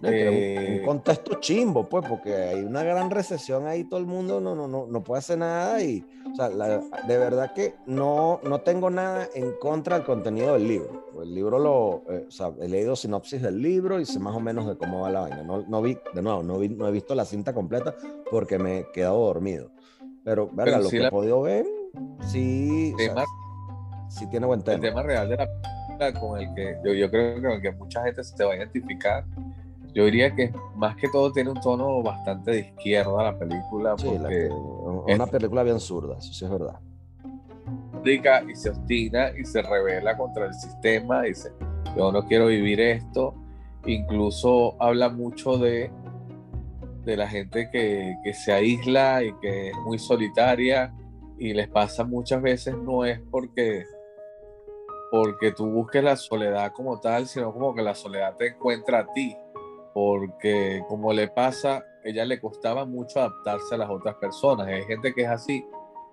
[0.08, 4.56] un, eh, contexto chimbo, pues, porque hay una gran recesión ahí, todo el mundo no,
[4.56, 8.90] no, no, no puede hacer nada y, o sea, de verdad que no, no tengo
[8.90, 11.06] nada en contra del contenido del libro.
[11.22, 14.40] El libro lo, eh, o sea, he leído sinopsis del libro y sé más o
[14.40, 15.44] menos de cómo va la vaina.
[15.44, 17.96] No, no vi, de nuevo, no, vi, no he visto la cinta completa
[18.30, 19.72] porque me he quedado dormido.
[20.24, 21.66] Pero, verga, lo que he podido ver,
[22.28, 22.94] sí,
[24.10, 24.76] sí tiene buen tema.
[24.76, 25.48] El tema real de la
[26.20, 29.26] con el que yo, creo que, con el que mucha gente se va a identificar,
[29.96, 33.96] yo diría que más que todo tiene un tono bastante de izquierda la película.
[33.98, 36.80] Sí, una película bien zurda, eso sí es verdad.
[38.06, 41.52] Y se obstina y se revela contra el sistema, dice,
[41.98, 43.34] yo no quiero vivir esto.
[43.88, 45.90] Incluso habla mucho de
[47.06, 50.94] de la gente que, se aísla y que es muy solitaria
[51.38, 53.86] y les pasa muchas veces no es porque
[55.12, 59.14] porque tú busques la soledad como tal, sino como que la soledad te encuentra a
[59.14, 59.38] ti,
[59.96, 64.68] porque como le pasa, ella le costaba mucho adaptarse a las otras personas.
[64.68, 65.66] Hay gente que es así,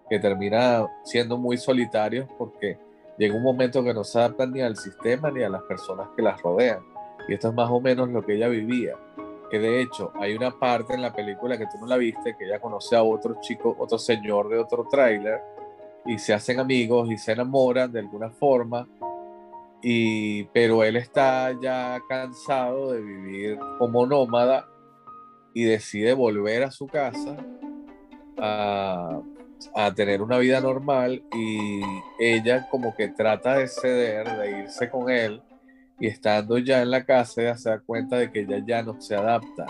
[0.09, 2.79] que termina siendo muy solitarios porque
[3.19, 6.23] llega un momento que no se adaptan ni al sistema ni a las personas que
[6.23, 6.79] las rodean.
[7.27, 8.97] Y esto es más o menos lo que ella vivía
[9.51, 12.47] que de hecho hay una parte en la película que tú no la viste, que
[12.47, 15.43] ella conoce a otro chico, otro señor de otro tráiler,
[16.07, 18.89] y se hacen amigos y se enamoran de alguna forma,
[19.83, 24.69] y, pero él está ya cansado de vivir como nómada
[25.55, 27.37] y decide volver a su casa
[28.39, 29.21] a,
[29.75, 31.81] a tener una vida normal y
[32.19, 35.43] ella como que trata de ceder, de irse con él
[35.99, 39.01] y estando ya en la casa ella se da cuenta de que ella ya no
[39.01, 39.67] se adapta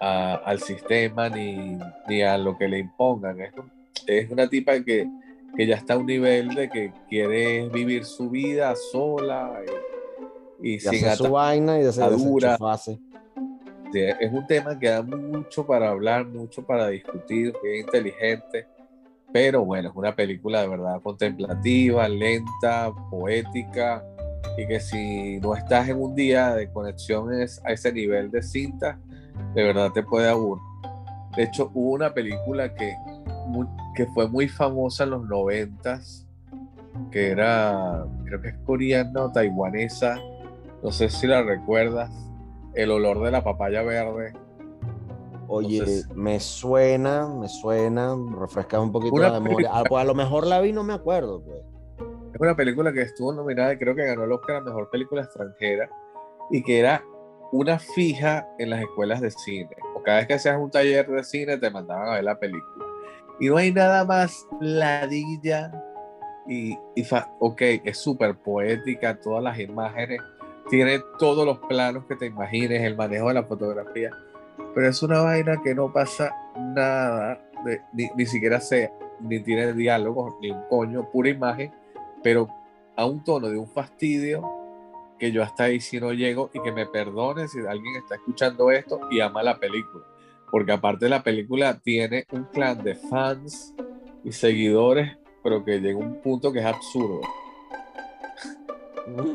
[0.00, 3.38] al sistema ni, ni, a lo que le impongan.
[3.38, 3.52] Es,
[4.06, 5.06] es una tipa que,
[5.56, 9.60] que, ya está a un nivel de que quiere vivir su vida sola
[10.60, 12.98] y, y, sin su vaina y de fase.
[13.92, 18.66] Es un tema que da mucho para hablar, mucho para discutir, es inteligente,
[19.32, 24.04] pero bueno, es una película de verdad contemplativa, lenta, poética,
[24.56, 28.98] y que si no estás en un día de conexión a ese nivel de cinta,
[29.54, 30.62] de verdad te puede aburrir.
[31.36, 32.94] De hecho, hubo una película que,
[33.94, 36.26] que fue muy famosa en los noventas,
[37.10, 40.18] que era, creo que es coreana o taiwanesa,
[40.82, 42.10] no sé si la recuerdas,
[42.74, 44.32] El olor de la papaya verde.
[45.48, 49.70] Oye, me suena, me suena, refresca un poquito la memoria.
[49.72, 51.58] Ah, pues a lo mejor la vi, no me acuerdo, pues.
[52.32, 55.22] Es una película que estuvo nominada y creo que ganó el Oscar a Mejor Película
[55.22, 55.90] Extranjera
[56.50, 57.02] y que era
[57.50, 59.76] una fija en las escuelas de cine.
[59.96, 62.89] O cada vez que hacías un taller de cine te mandaban a ver la película.
[63.40, 65.72] Y no hay nada más ladilla
[66.46, 67.06] y, y
[67.38, 70.20] ok, es súper poética, todas las imágenes,
[70.68, 74.10] tiene todos los planos que te imagines, el manejo de la fotografía,
[74.74, 76.34] pero es una vaina que no pasa
[76.74, 77.40] nada,
[77.92, 81.72] ni, ni siquiera sea, ni tiene diálogos, ni un coño, pura imagen
[82.22, 82.48] pero
[82.96, 84.42] a un tono de un fastidio
[85.18, 88.70] que yo hasta ahí si no llego y que me perdone si alguien está escuchando
[88.70, 90.04] esto y ama la película.
[90.50, 93.74] Porque aparte la película tiene un clan de fans
[94.24, 97.20] y seguidores, pero que llega a un punto que es absurdo.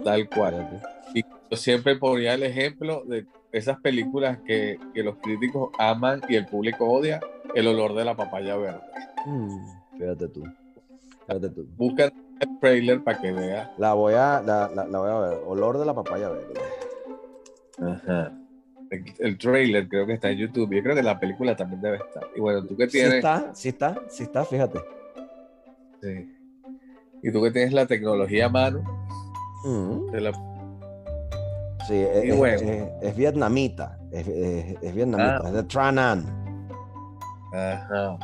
[0.03, 0.81] Tal cual.
[1.13, 6.35] Y yo siempre ponía el ejemplo de esas películas que, que los críticos aman y
[6.35, 7.21] el público odia,
[7.53, 8.81] el olor de la papaya verde.
[9.25, 10.43] Mm, fíjate tú.
[11.25, 11.65] Fíjate tú.
[11.77, 13.73] Busca el trailer para que vea.
[13.77, 15.39] La voy a, la, la, voy a ver.
[15.45, 16.53] Olor de la papaya verde.
[17.81, 18.33] Ajá.
[18.89, 20.73] El, trailer creo que está en YouTube.
[20.73, 22.23] Yo creo que la película también debe estar.
[22.35, 23.11] Y bueno, tú que tienes.
[23.11, 24.79] Sí está, sí está, sí está, fíjate.
[26.01, 26.31] Sí.
[27.23, 28.83] Y tú que tienes la tecnología a mano.
[29.65, 30.11] Mm.
[31.87, 32.89] Sí, es, bueno.
[33.01, 33.99] es, vietnamita.
[34.11, 34.25] Es,
[34.95, 35.37] vietnamita.
[35.37, 35.47] Ah.
[35.47, 36.25] Es de Tranan.
[37.53, 38.17] Ajá.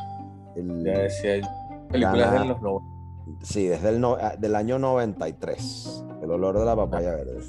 [0.56, 1.42] ya decía
[1.90, 2.92] Películas de los 90.
[3.42, 6.06] Sí, desde el ah, del año 93.
[6.22, 7.42] El olor de la papaya verde.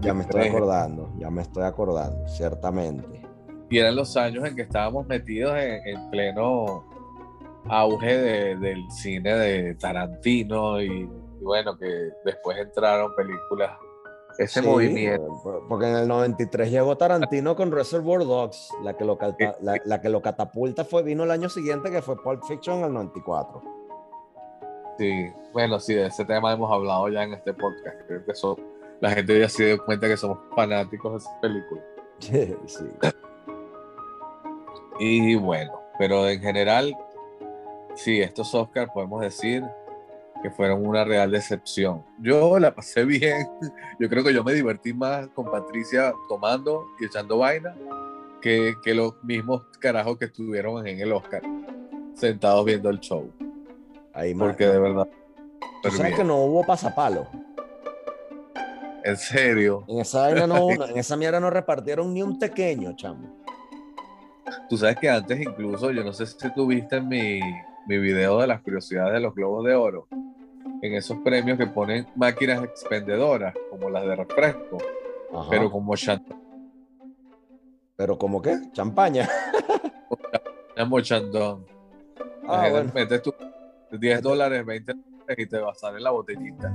[0.00, 3.22] Ya me estoy acordando, ya me estoy acordando, ciertamente.
[3.68, 6.84] Y eran los años en que estábamos metidos en, pleno
[7.68, 11.08] auge del cine de Tarantino y,
[11.40, 13.72] bueno, que después entraron películas
[14.38, 15.64] ese movimiento.
[15.68, 19.18] Porque en el 93 llegó Tarantino con Reservoir Dogs, la que, lo,
[19.60, 22.92] la, que lo catapulta fue, vino el año siguiente que fue Pulp Fiction en el
[22.92, 23.75] 94.
[24.98, 27.96] Sí, bueno, sí, de ese tema hemos hablado ya en este podcast.
[28.06, 28.58] Creo que eso,
[29.00, 31.84] la gente ya se dio cuenta que somos fanáticos de esas películas.
[32.18, 32.84] Sí, sí.
[34.98, 36.96] Y bueno, pero en general,
[37.94, 39.62] sí, estos Oscars podemos decir
[40.42, 42.04] que fueron una real decepción.
[42.20, 43.46] Yo la pasé bien,
[44.00, 47.74] yo creo que yo me divertí más con Patricia tomando y echando vaina
[48.40, 51.42] que, que los mismos carajos que estuvieron en el Oscar,
[52.14, 53.30] sentados viendo el show.
[54.16, 55.06] Ahí Porque de verdad.
[55.82, 57.26] ¿Tú sabes que no hubo pasapalo?
[59.04, 59.84] ¿En serio?
[59.86, 63.44] En esa no, en esa mierda no repartieron ni un pequeño, chamo.
[64.70, 67.40] Tú sabes que antes incluso, yo no sé si tú viste mi,
[67.86, 70.08] mi video de las curiosidades de los globos de oro,
[70.80, 74.78] en esos premios que ponen máquinas expendedoras, como las de refresco,
[75.50, 76.42] pero como champán.
[77.96, 78.56] ¿Pero como qué?
[78.72, 79.28] ¿Champaña?
[80.76, 81.64] Como chandón.
[82.46, 82.92] Ah, bueno.
[82.94, 83.32] Metes tu
[83.90, 86.70] 10 dólares, 20 dólares y te va a salir la botellita.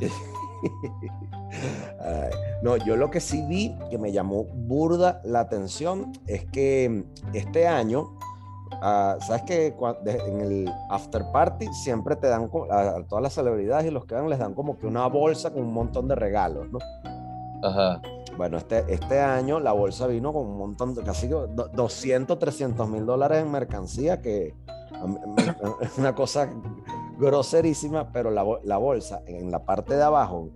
[2.62, 7.66] no, yo lo que sí vi que me llamó burda la atención es que este
[7.66, 8.16] año
[8.80, 9.74] Ah, sabes que
[10.26, 14.28] en el after party siempre te dan a, todas las celebridades y los que van
[14.28, 16.78] les dan como que una bolsa con un montón de regalos, ¿no?
[17.62, 18.00] Ajá.
[18.36, 23.04] Bueno, este, este año la bolsa vino con un montón, de, casi 200, 300 mil
[23.04, 24.54] dólares en mercancía, que
[25.98, 26.48] una cosa
[27.18, 30.50] groserísima, pero la, la, bolsa en la parte de abajo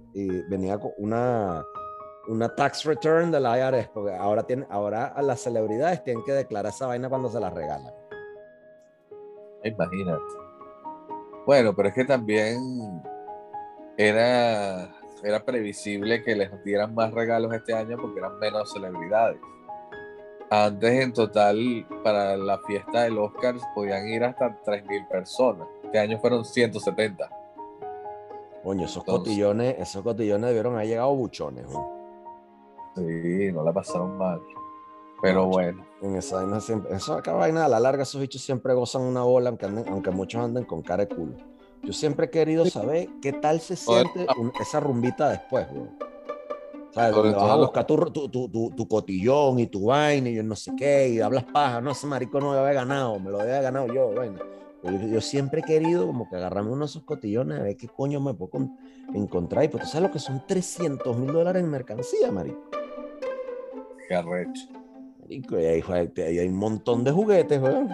[0.49, 1.65] venía con una,
[2.29, 6.73] una tax return de la IRS, porque ahora, tiene, ahora las celebridades tienen que declarar
[6.73, 7.93] esa vaina cuando se la regalan.
[9.65, 10.23] Imagínate.
[11.47, 13.03] Bueno, pero es que también
[13.97, 14.91] era,
[15.23, 19.39] era previsible que les dieran más regalos este año porque eran menos celebridades.
[20.51, 25.67] Antes en total para la fiesta del Oscar podían ir hasta 3.000 personas.
[25.83, 27.29] Este año fueron 170.
[28.63, 31.67] Coño, esos cotillones, esos cotillones debieron haber llegado buchones.
[32.95, 34.41] Sí, no la pasaron mal.
[35.21, 35.85] Pero bueno.
[36.03, 39.23] En esa vaina siempre, eso acá vaina a la larga, esos bichos siempre gozan una
[39.23, 41.37] bola, aunque, aunque muchos anden con cara de culo.
[41.83, 44.27] Yo siempre he querido saber qué tal se siente
[44.61, 45.89] esa rumbita después, güey.
[46.97, 47.15] ¿Sabes?
[47.15, 50.73] Donde a buscar tu, tu, tu, tu, cotillón y tu vaina y yo no sé
[50.75, 53.93] qué, y hablas paja, no, ese marico no me había ganado, me lo había ganado
[53.93, 54.39] yo, vaina.
[54.83, 58.19] Yo, siempre he querido como que agarrarme uno de esos cotillones a ver qué coño
[58.19, 58.71] me puedo
[59.13, 59.65] encontrar.
[59.65, 62.63] Y pues tú sabes lo que son 300 mil dólares en mercancía, marico.
[64.09, 64.63] Qué arrecho.
[65.21, 65.83] Marico, y ahí,
[66.17, 67.91] hay un montón de juguetes, weón.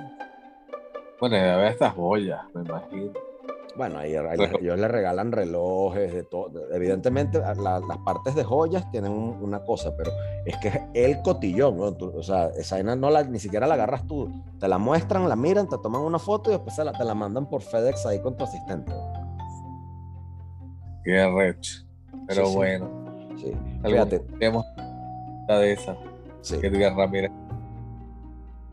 [1.18, 3.31] Bueno, ya ve estas joyas, me imagino.
[3.74, 6.70] Bueno, ahí, ellos le regalan relojes, de todo.
[6.72, 10.10] Evidentemente, las partes de joyas tienen una cosa, pero
[10.44, 14.30] es que es el cotillón, o sea, esa no la, ni siquiera la agarras tú.
[14.60, 17.48] Te la muestran, la miran, te toman una foto y después la, te la mandan
[17.48, 18.92] por FedEx ahí con tu asistente.
[21.04, 21.84] Qué recho.
[22.28, 22.88] Pero bueno.
[23.36, 23.52] Sí.
[23.84, 24.20] Fíjate.
[24.20, 24.64] Tenemos
[25.48, 25.96] la de esa.
[26.42, 26.60] Sí.
[26.60, 27.32] Que Ramírez.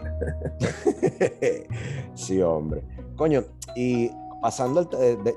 [2.14, 2.84] sí, hombre.
[3.16, 3.43] Coño,
[3.76, 4.89] y pasando,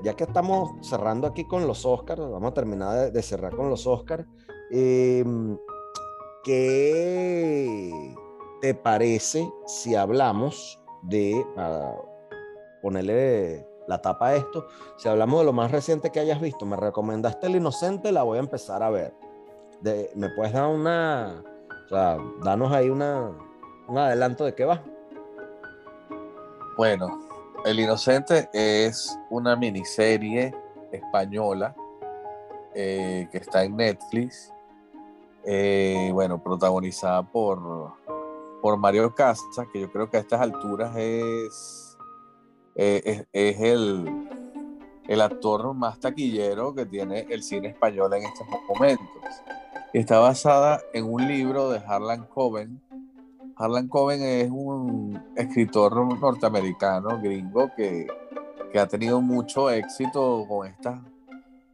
[0.03, 3.85] ya que estamos cerrando aquí con los Oscars, vamos a terminar de, cerrar con los
[3.87, 4.25] Oscars.
[4.71, 5.57] Em,
[6.43, 8.15] ¿Qué
[8.61, 11.95] te parece si hablamos de, para
[12.81, 16.65] ponerle la tapa a esto, si hablamos de lo más reciente que hayas visto?
[16.65, 19.13] Me recomendaste El Inocente, la voy a empezar a ver.
[20.15, 21.43] ¿Me puedes dar una,
[21.85, 23.31] o sea, danos ahí una,
[23.87, 24.81] un adelanto de qué va?
[26.77, 27.22] Bueno,
[27.65, 30.53] el Inocente es una miniserie
[30.91, 31.75] española
[32.75, 34.51] eh, que está en Netflix.
[35.45, 37.93] Eh, bueno, protagonizada por,
[38.61, 41.97] por Mario Casas, que yo creo que a estas alturas es,
[42.75, 44.29] eh, es, el,
[45.07, 49.07] el, actor más taquillero que tiene el cine español en estos momentos.
[49.93, 52.81] Está basada en un libro de Harlan Coben,
[53.55, 58.07] Harlan Coben es un escritor norteamericano, gringo, que,
[58.79, 60.99] ha tenido mucho éxito con estas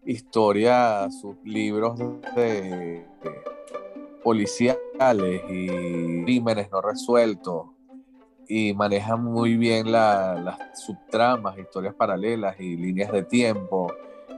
[0.06, 1.98] historias, sus libros
[2.36, 3.06] de,
[4.22, 7.68] policiales y crímenes no resueltos
[8.50, 13.94] y maneja muy bien las subtramas, historias paralelas y líneas de tiempo.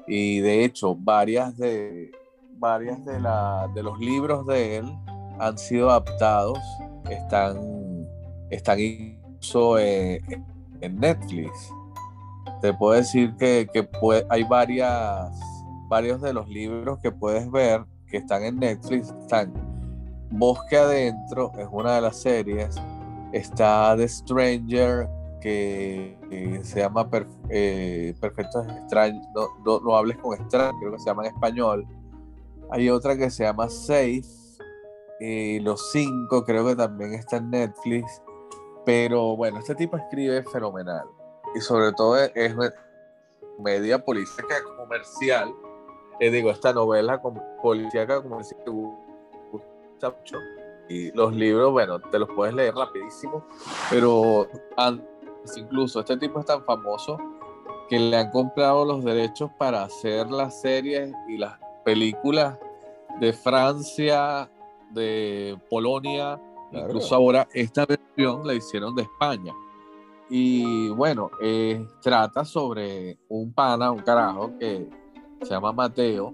[0.05, 2.11] Y de hecho, varias de,
[2.59, 3.13] varias de,
[3.73, 4.85] de los libros de él
[5.39, 6.59] han sido adaptados
[7.13, 8.07] están,
[8.49, 10.21] están incluso en,
[10.81, 11.71] Netflix.
[12.61, 13.67] Te puedo decir que,
[14.29, 15.31] hay varias,
[15.87, 19.13] varios de los libros que puedes ver que están en Netflix.
[19.21, 19.53] Están
[20.31, 22.75] Bosque Adentro, es una de las series.
[23.31, 25.07] Está The Stranger,
[25.41, 27.09] que, se llama
[27.49, 29.21] eh, Perfecto Extraño.
[29.65, 31.87] No, hables con extraño, creo que se llama en español.
[32.69, 34.40] Hay otra que se llama Safe
[35.21, 38.23] y Los Cinco creo que también está en Netflix.
[38.85, 41.05] Pero bueno, este tipo escribe fenomenal.
[41.53, 42.55] Y sobre todo es,
[43.59, 45.53] media política comercial.
[46.19, 47.21] Eh, digo, esta novela
[47.61, 48.63] policíaca comercial
[49.51, 50.37] gusta mucho.
[50.89, 53.45] Y los libros, bueno, te los puedes leer rapidísimo.
[53.91, 55.07] Pero antes,
[55.55, 57.19] incluso este tipo es tan famoso
[57.89, 62.57] que le han comprado los derechos para hacer las series y las películas
[63.19, 64.49] de Francia,
[64.93, 66.39] de Polonia,
[66.71, 69.53] incluso ahora esta versión la hicieron de España.
[70.29, 74.89] Y bueno, eh, trata sobre un pana, un carajo que
[75.41, 76.33] se llama Mateo,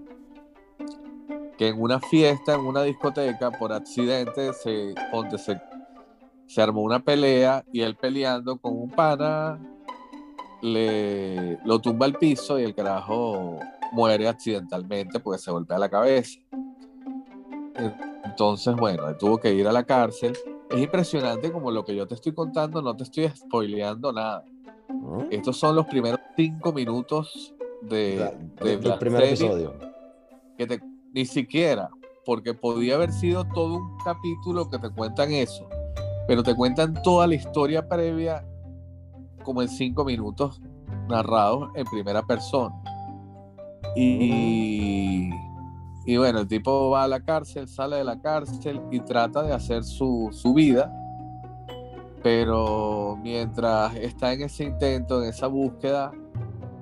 [1.56, 4.94] que en una fiesta, en una discoteca, por accidente, se,
[5.38, 5.60] se,
[6.46, 9.58] se armó una pelea y él peleando con un pana,
[10.62, 13.58] le, lo tumba al piso y el carajo
[13.92, 16.38] muere accidentalmente porque se golpea la cabeza.
[18.38, 20.32] Entonces, bueno, tuvo que ir a la cárcel.
[20.70, 24.44] Es impresionante como lo que yo te estoy contando, no te estoy spoileando nada.
[25.28, 28.32] Estos son los primeros cinco minutos de,
[28.62, 29.74] del primer episodio.
[30.56, 30.80] Que
[31.12, 31.90] ni siquiera,
[32.24, 35.68] porque podía haber sido todo un capítulo que te cuentan eso,
[36.28, 38.46] pero te cuentan toda la historia previa
[39.42, 40.60] como en cinco minutos
[41.08, 42.72] narrados en primera persona.
[43.96, 45.28] Y
[46.08, 49.52] y bueno, el tipo va a la cárcel, sale de la cárcel y trata de
[49.52, 50.90] hacer su, su vida,
[52.22, 56.10] pero mientras está en ese intento, en esa búsqueda,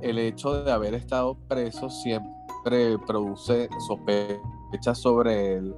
[0.00, 5.74] el hecho de haber estado preso siempre produce sospechas sobre él,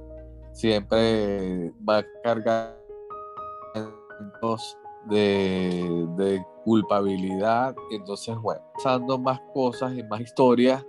[0.51, 2.77] siempre va a cargar
[5.09, 7.75] de, de culpabilidad.
[7.89, 10.85] Entonces, bueno, pasando más cosas y más historias,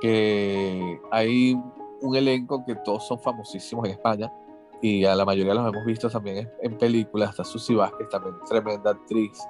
[0.00, 1.60] que hay
[2.00, 4.32] un elenco que todos son famosísimos en España
[4.80, 8.92] y a la mayoría los hemos visto también en películas, hasta Susi Vázquez, también tremenda
[8.92, 9.42] actriz.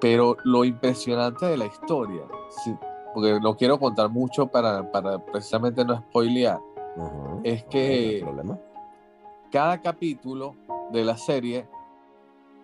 [0.00, 2.22] Pero lo impresionante de la historia,
[3.14, 6.58] porque no quiero contar mucho para, para precisamente no spoilear,
[7.44, 8.24] es que
[9.52, 10.56] cada capítulo
[10.90, 11.68] de la serie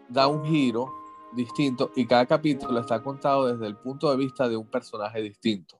[0.08, 0.92] da un giro
[1.32, 5.78] distinto y cada capítulo está contado desde el punto de vista de un personaje distinto,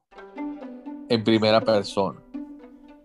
[1.09, 2.21] en primera persona.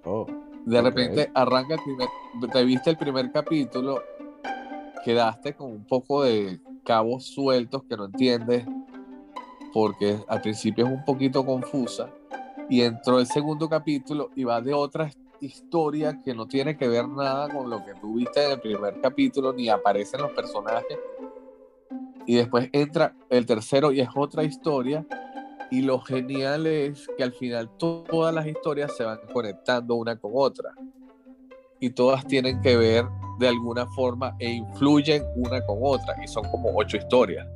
[0.05, 0.27] Oh,
[0.65, 2.07] de repente arranca el primer,
[2.51, 4.01] te viste el primer capítulo,
[5.03, 8.65] quedaste con un poco de cabos sueltos que no entiendes,
[9.73, 12.09] porque al principio es un poquito confusa,
[12.69, 15.09] y entró el segundo capítulo y va de otra
[15.41, 19.01] historia que no tiene que ver nada con lo que tú viste en el primer
[19.01, 20.97] capítulo, ni aparecen los personajes,
[22.25, 25.05] y después entra el tercero y es otra historia.
[25.73, 30.29] Y lo genial es que al final todas las historias se van conectando una con
[30.35, 30.69] otra.
[31.79, 33.05] Y todas tienen que ver
[33.39, 36.13] de alguna forma e influyen una con otra.
[36.23, 37.47] Y son como ocho historias.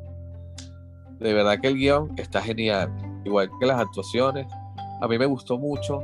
[1.19, 2.91] De verdad que el guion está genial.
[3.23, 4.47] Igual que las actuaciones.
[4.99, 6.01] A mí me gustó mucho.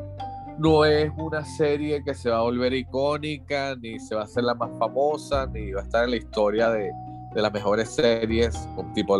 [0.59, 4.43] No es una serie que se va a volver icónica, ni se va a hacer
[4.43, 6.91] la más famosa, ni va a estar en la historia de,
[7.33, 9.15] de las mejores series, tipo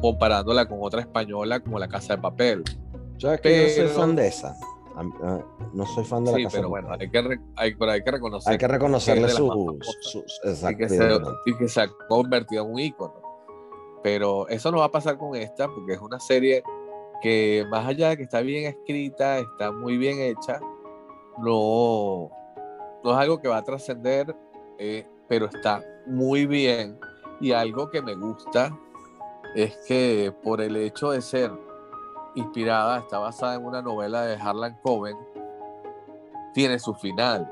[0.00, 2.64] comparándola con otra española como La Casa de Papel.
[3.18, 4.56] Yo que soy fan de esa.
[4.96, 5.38] Ah,
[5.74, 8.52] no soy fan de la sí, pero bueno, hay que, hay, pero hay que reconocer.
[8.52, 13.14] Hay que reconocerle sus, y, que se, y que se ha convertido en un ícono.
[14.02, 16.62] Pero eso no va a pasar con esta, porque es una serie
[17.20, 20.60] que más allá de que está bien escrita, está muy bien hecha,
[21.38, 22.30] no,
[23.04, 24.34] no es algo que va a trascender,
[24.78, 26.98] eh, pero está muy bien.
[27.40, 28.74] Y algo que me gusta
[29.56, 31.50] es que por el hecho de ser
[32.34, 35.16] inspirada, está basada en una novela de Harlan Coben,
[36.52, 37.50] tiene su final.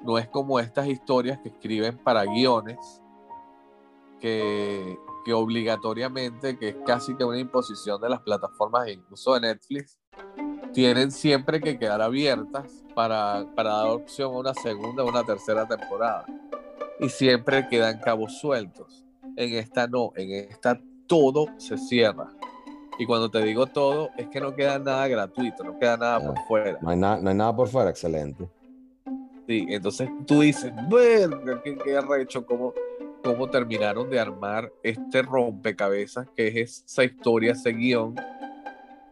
[0.00, 3.02] No es como estas historias que escriben para guiones,
[4.18, 9.40] que, que obligatoriamente, que es casi que una imposición de las plataformas e incluso de
[9.40, 9.98] Netflix,
[10.72, 15.68] tienen siempre que quedar abiertas para, para dar opción a una segunda o una tercera
[15.68, 16.24] temporada
[16.98, 19.05] y siempre quedan cabos sueltos.
[19.36, 22.28] En esta no, en esta todo se cierra.
[22.98, 26.38] Y cuando te digo todo, es que no queda nada gratuito, no queda nada por
[26.46, 26.78] fuera.
[26.80, 28.48] No hay, no hay nada por fuera, excelente.
[29.46, 32.72] Sí, entonces tú dices, verga, qué, qué arrecho, cómo,
[33.22, 38.16] cómo terminaron de armar este rompecabezas que es esa historia, ese guion,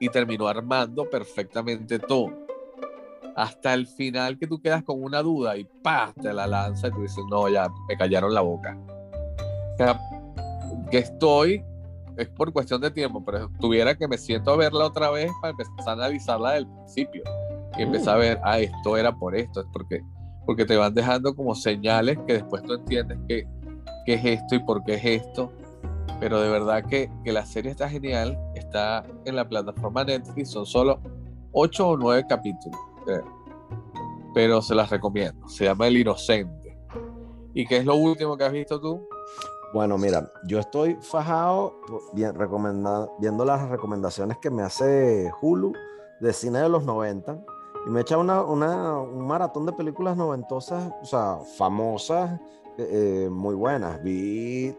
[0.01, 2.45] y terminó armando perfectamente todo
[3.35, 6.12] hasta el final que tú quedas con una duda y ¡pah!
[6.20, 8.77] te la lanza y tú dices, no, ya me callaron la boca.
[10.91, 11.64] Que estoy,
[12.16, 15.51] es por cuestión de tiempo, pero tuviera que me siento a verla otra vez para
[15.51, 17.22] empezar a analizarla del principio
[17.77, 20.01] y empezar a ver, ah, esto era por esto, es porque,
[20.47, 23.47] porque te van dejando como señales que después tú entiendes que,
[24.07, 25.53] qué es esto y por qué es esto.
[26.20, 30.64] Pero de verdad que, que la serie está genial, está en la plataforma Netflix, son
[30.64, 31.01] solo
[31.53, 32.79] ocho o nueve capítulos
[34.35, 35.49] pero se las recomiendo.
[35.49, 36.77] Se llama El Inocente.
[37.55, 39.07] ¿Y qué es lo último que has visto tú?
[39.75, 41.75] Bueno, mira, yo estoy fajado
[42.12, 42.33] bien,
[43.18, 45.72] viendo las recomendaciones que me hace Hulu
[46.20, 47.45] de cine de los 90
[47.85, 52.41] y me echa una, una, un maratón de películas noventosas, o sea, famosas,
[52.79, 54.01] eh, muy buenas.
[54.03, 54.75] Vi,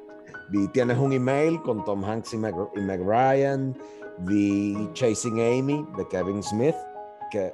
[0.49, 3.77] vi Tienes un email con Tom Hanks y Meg, y Meg Ryan,
[4.19, 6.75] vi Chasing Amy de Kevin Smith,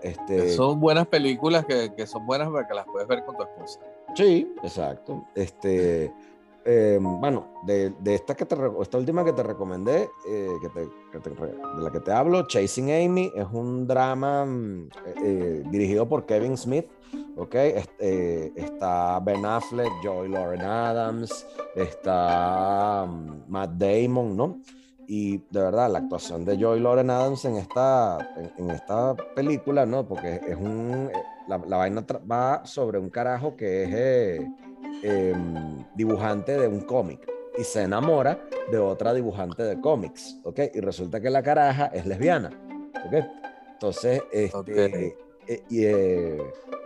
[0.02, 0.50] este...
[0.52, 3.80] Son buenas películas que, que, son buenas para que las puedes ver con tu esposa.
[4.16, 5.26] Sí, exacto.
[5.36, 6.14] Este,
[6.66, 11.92] em, bueno, de, esta, que te, esta última que te recomendé, eh, que de la
[11.92, 16.88] que te hablo, Chasing Amy, es un drama mm, eh, eh, dirigido por Kevin Smith.
[17.38, 17.56] ¿ok?
[18.56, 21.46] Está Ben Affleck, Joy Lauren Adams,
[21.76, 24.60] está mm, Matt Damon, ¿no?
[25.14, 28.18] Y de verdad, la actuación de Joy Lauren Adams en esta,
[28.58, 30.08] en, esta película, ¿no?
[30.08, 31.10] Porque es un.
[31.14, 34.42] Eh, la, la vaina va sobre un carajo que es
[35.04, 37.28] eh, em, dibujante de un cómic
[37.58, 38.40] y se enamora
[38.72, 40.60] de otra dibujante de cómics, ¿ok?
[40.74, 42.50] Y resulta que la caraja es lesbiana,
[43.06, 43.26] ¿ok?
[43.74, 45.16] Entonces, este,
[45.48, 46.38] eh, eh,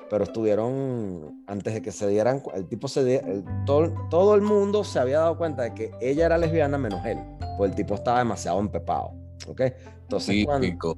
[0.10, 5.00] pero estuvieron, antes de que se dieran, el tipo se todo, todo el mundo se
[5.00, 7.20] había dado cuenta de que ella era lesbiana menos él,
[7.58, 9.14] pues el tipo estaba demasiado empepado,
[9.48, 9.62] ¿ok?
[10.04, 10.98] Entonces, típico.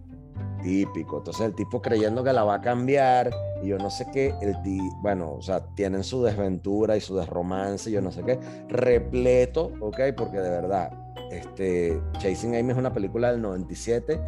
[0.61, 1.17] típico.
[1.17, 3.31] Entonces el tipo creyendo que la va a cambiar
[3.61, 4.55] y yo no sé qué, el
[5.01, 9.99] bueno, o sea, tienen su desventura y su desromance, yo no sé qué, repleto, ¿ok?
[10.15, 10.91] Porque de verdad,
[11.31, 14.19] este, Chasing Amy es una película del 97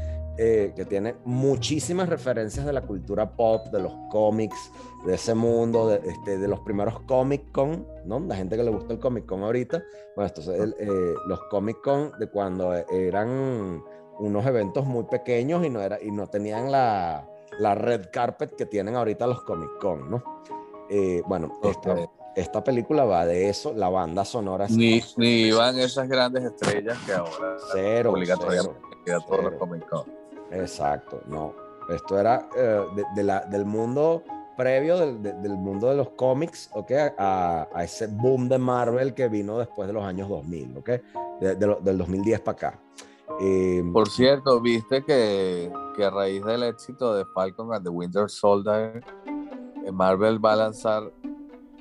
[0.42, 4.72] eh, que tiene muchísimas referencias de la cultura pop, de los cómics,
[5.06, 8.22] de ese mundo, de, este, de los primeros Comic Con, ¿no?
[8.22, 9.84] La gente que le gusta el Comic Con ahorita,
[10.16, 13.84] bueno, entonces eh, los Comic Con de cuando eran
[14.20, 17.28] unos eventos muy pequeños y no, era, y no tenían la,
[17.60, 20.24] la red carpet que tienen ahorita los Comic Con, ¿no?
[20.90, 21.60] Eh, bueno,
[22.36, 24.68] esta, película va de eso, la banda sonora.
[24.70, 30.06] Ni, ni van esas grandes estrellas que ahora cero, obligatoriamente cero, todos los Comic Con.
[30.52, 31.54] Exacto, no.
[31.90, 32.82] Esto era eh,
[33.16, 34.24] de, la, del mundo
[34.56, 36.92] previo del, del, mundo de los cómics, ¿ok?
[37.18, 40.90] A, a, ese boom de Marvel que vino después de los años 2000, ¿ok?
[41.40, 42.80] del 2010 para acá.
[43.42, 48.30] Eh, Por cierto, viste que, que, a raíz del éxito de Falcon and the Winter
[48.30, 49.04] Soldier,
[49.86, 51.12] eh, Marvel va a lanzar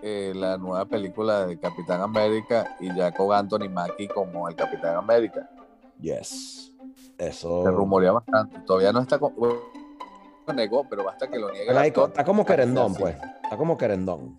[0.01, 5.51] la nueva película de Capitán América y ya con Anthony Mackie como el Capitán América.
[6.01, 6.73] Yes.
[7.19, 7.65] Eso.
[7.65, 8.61] Se rumorea bastante.
[8.61, 9.19] Todavía no está.
[9.19, 9.35] Con...
[10.55, 11.89] negó, pero basta que lo niegue.
[11.89, 13.17] está como querendón, pues.
[13.43, 14.39] Está como querendón.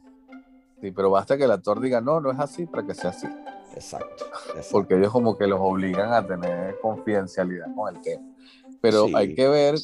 [0.81, 3.27] Sí, pero basta que el actor diga no, no es así para que sea así.
[3.73, 4.25] Exacto,
[4.71, 8.23] Porque ellos como que los obligan a tener confidencialidad con el tema.
[8.81, 9.75] Pero hay que ver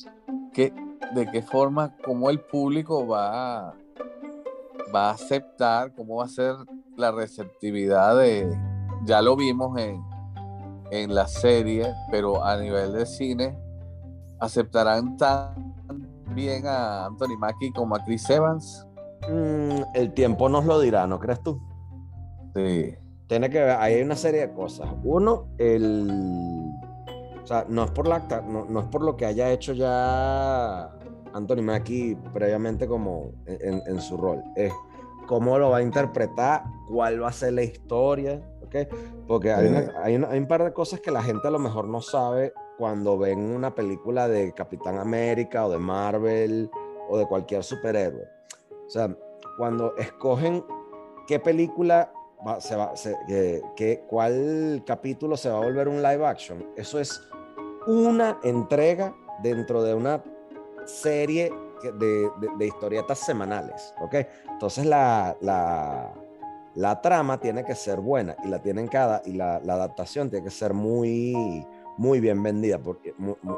[0.54, 0.74] que,
[1.14, 3.76] de qué forma, cómo el público va,
[4.94, 6.56] va a aceptar, cómo va a ser
[6.96, 8.58] la receptividad de,
[9.06, 10.02] ya lo vimos en,
[10.92, 13.58] en la serie, pero a nivel de cine,
[14.40, 15.76] ¿aceptarán tan
[16.34, 18.86] bien a Anthony Mackie como a Chris Evans?
[19.30, 21.62] Mm, el tiempo nos lo dirá, ¿no crees tú?
[22.56, 22.96] Sí.
[23.28, 24.90] Tiene que ver, hay una serie de cosas.
[25.04, 26.10] Uno, el.
[27.44, 30.92] O sea, no es por la no, no es por lo que haya hecho ya
[31.34, 34.44] Anthony Mackie previamente como en, en su rol.
[34.56, 34.74] Es
[35.28, 38.42] cómo lo va a interpretar, cuál va a ser la historia,
[39.28, 43.18] porque hay, un par de cosas que la gente a lo mejor no sabe cuando
[43.18, 46.70] ven una película de Capitán América o de Marvel
[47.10, 48.28] o de cualquier superhéroe.
[48.96, 49.14] Sea,
[49.58, 50.64] cuando escogen
[51.28, 52.14] qué película
[52.60, 52.94] se va,
[54.08, 57.22] cuál capítulo se va a volver un live action, eso es
[57.88, 60.24] una entrega dentro de una
[60.86, 61.52] serie
[62.00, 62.32] de,
[62.66, 64.16] historietas semanales, ¿ok?
[64.50, 66.14] Entonces la, la
[66.76, 70.52] la trama tiene que ser buena y la tienen cada y la, adaptación tiene que
[70.52, 71.66] ser muy
[71.98, 73.14] muy bien vendida porque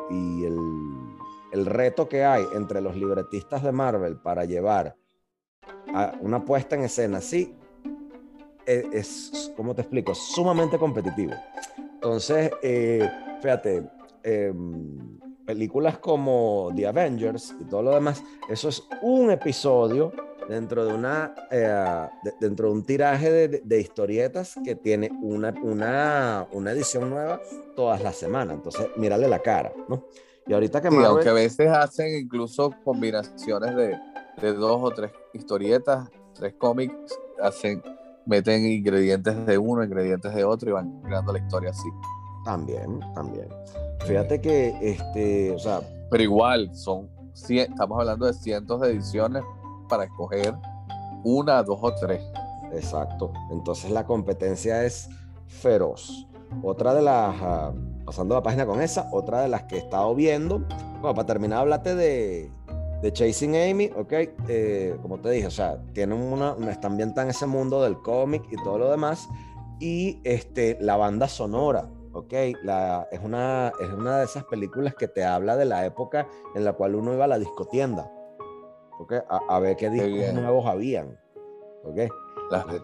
[0.09, 4.95] y el, reto que hay entre los libretistas de Marvel para llevar
[6.21, 7.53] una puesta en escena así
[8.65, 11.33] e, es, como te explico sumamente competitivo
[11.93, 13.09] entonces eh,
[13.41, 13.83] fíjate
[14.23, 20.11] em, películas como The Avengers y todo lo demás eso es un episodio
[20.47, 22.07] dentro de una eh,
[22.39, 27.41] dentro de un tiraje de, historietas que tiene una, una, una, edición nueva
[27.75, 28.55] todas las semanas.
[28.55, 30.05] Entonces, mírale la cara, ¿no?
[30.47, 33.99] Y ahorita que sí, aunque a veces hacen incluso combinaciones de,
[34.41, 36.95] de, dos o tres historietas, tres cómics,
[37.41, 37.83] hacen,
[38.25, 41.89] meten ingredientes de uno, ingredientes de otro y van creando la historia así.
[42.45, 43.49] También, también.
[44.05, 45.81] Fíjate que, este, o sea...
[46.09, 47.09] Pero igual, son,
[47.49, 49.43] estamos hablando de cientos de ediciones
[49.89, 50.55] para escoger
[51.23, 52.21] una, dos o tres.
[52.71, 53.33] Exacto.
[53.51, 55.09] Entonces la competencia es
[55.47, 56.27] feroz.
[56.63, 57.73] Otra de las, ah,
[58.07, 60.59] pasando la página con esa, otra de las que he estado viendo,
[61.01, 62.49] bueno, para terminar, háblate de,
[63.01, 64.13] de Chasing Amy, ok,
[64.47, 68.43] eh, como te dije, o sea, tienen una, están bien en ese mundo del cómic
[68.49, 69.27] y todo lo demás,
[69.81, 72.33] y este, la banda sonora, ok,
[72.63, 76.63] la, es, una, es una de esas películas que te habla de la época en
[76.63, 78.09] la cual uno iba a la discotienda,
[79.49, 81.19] a, ver qué discos nuevos habían,
[81.83, 82.09] ¿ok?
[82.43, 82.81] Entonces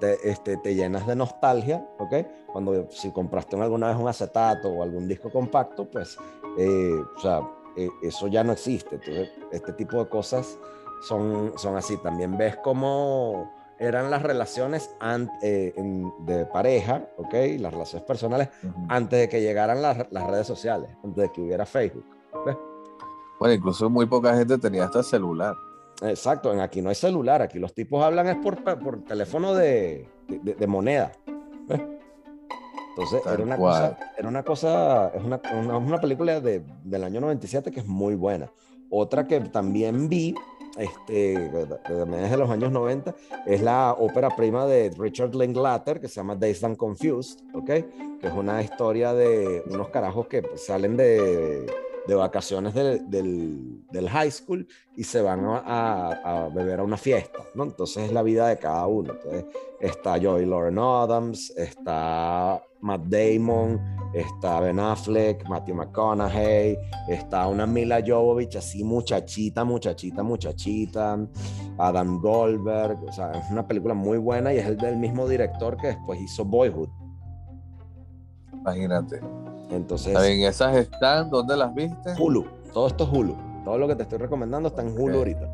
[0.00, 2.14] te, este, te llenas de nostalgia, ¿ok?
[2.46, 6.16] Cuando si compraste alguna vez un acetato o algún disco compacto, pues,
[6.58, 7.40] eh, o sea,
[7.76, 8.96] eh, eso ya no existe.
[8.96, 10.58] Entonces, este tipo de cosas
[11.02, 11.96] son, son así.
[11.98, 14.90] También ves cómo eran las relaciones
[15.42, 15.74] eh,
[16.20, 17.34] de pareja, ¿ok?
[17.58, 18.48] Las relaciones personales
[18.88, 22.04] antes de que llegaran las, las, redes sociales, antes de que hubiera Facebook.
[22.44, 22.56] ¿ves?
[23.38, 25.54] Bueno, incluso muy poca gente tenía hasta celular.
[26.02, 30.08] Exacto, en aquí no hay celular, aquí los tipos hablan es por, por teléfono de,
[30.28, 31.12] de, moneda.
[32.90, 35.40] Entonces, era una, cosa, era una cosa, es una,
[35.76, 38.50] una, película de, del año 97 que es muy buena.
[38.90, 40.34] Otra que también vi,
[40.76, 41.50] este,
[41.84, 43.14] también es de los años 90,
[43.46, 47.66] es la ópera prima de Richard Linklater, que se llama Days and Confused, ¿ok?
[47.66, 51.66] Que es una historia de unos carajos que salen de
[52.08, 57.64] de vacaciones del, high school y se van a, a, beber a una fiesta, ¿no?
[57.64, 59.12] Entonces es la vida de cada uno.
[59.12, 59.44] Entonces
[59.78, 63.78] está Joey Lauren Adams, está Matt Damon,
[64.14, 66.78] está Ben Affleck, Matthew McConaughey,
[67.08, 71.28] está una Mila Jovovich así muchachita, muchachita, muchachita,
[71.76, 75.76] Adam Goldberg, o sea, es una película muy buena y es el del mismo director
[75.76, 76.88] que después hizo Boyhood.
[78.54, 79.20] Imagínate.
[79.70, 80.16] Entonces.
[80.16, 81.30] ¿En esas están?
[81.30, 82.14] ¿Dónde las viste?
[82.18, 82.46] Hulu.
[82.72, 83.36] Todo esto es Hulu.
[83.64, 85.48] Todo lo que te estoy recomendando está en Hulu ahorita.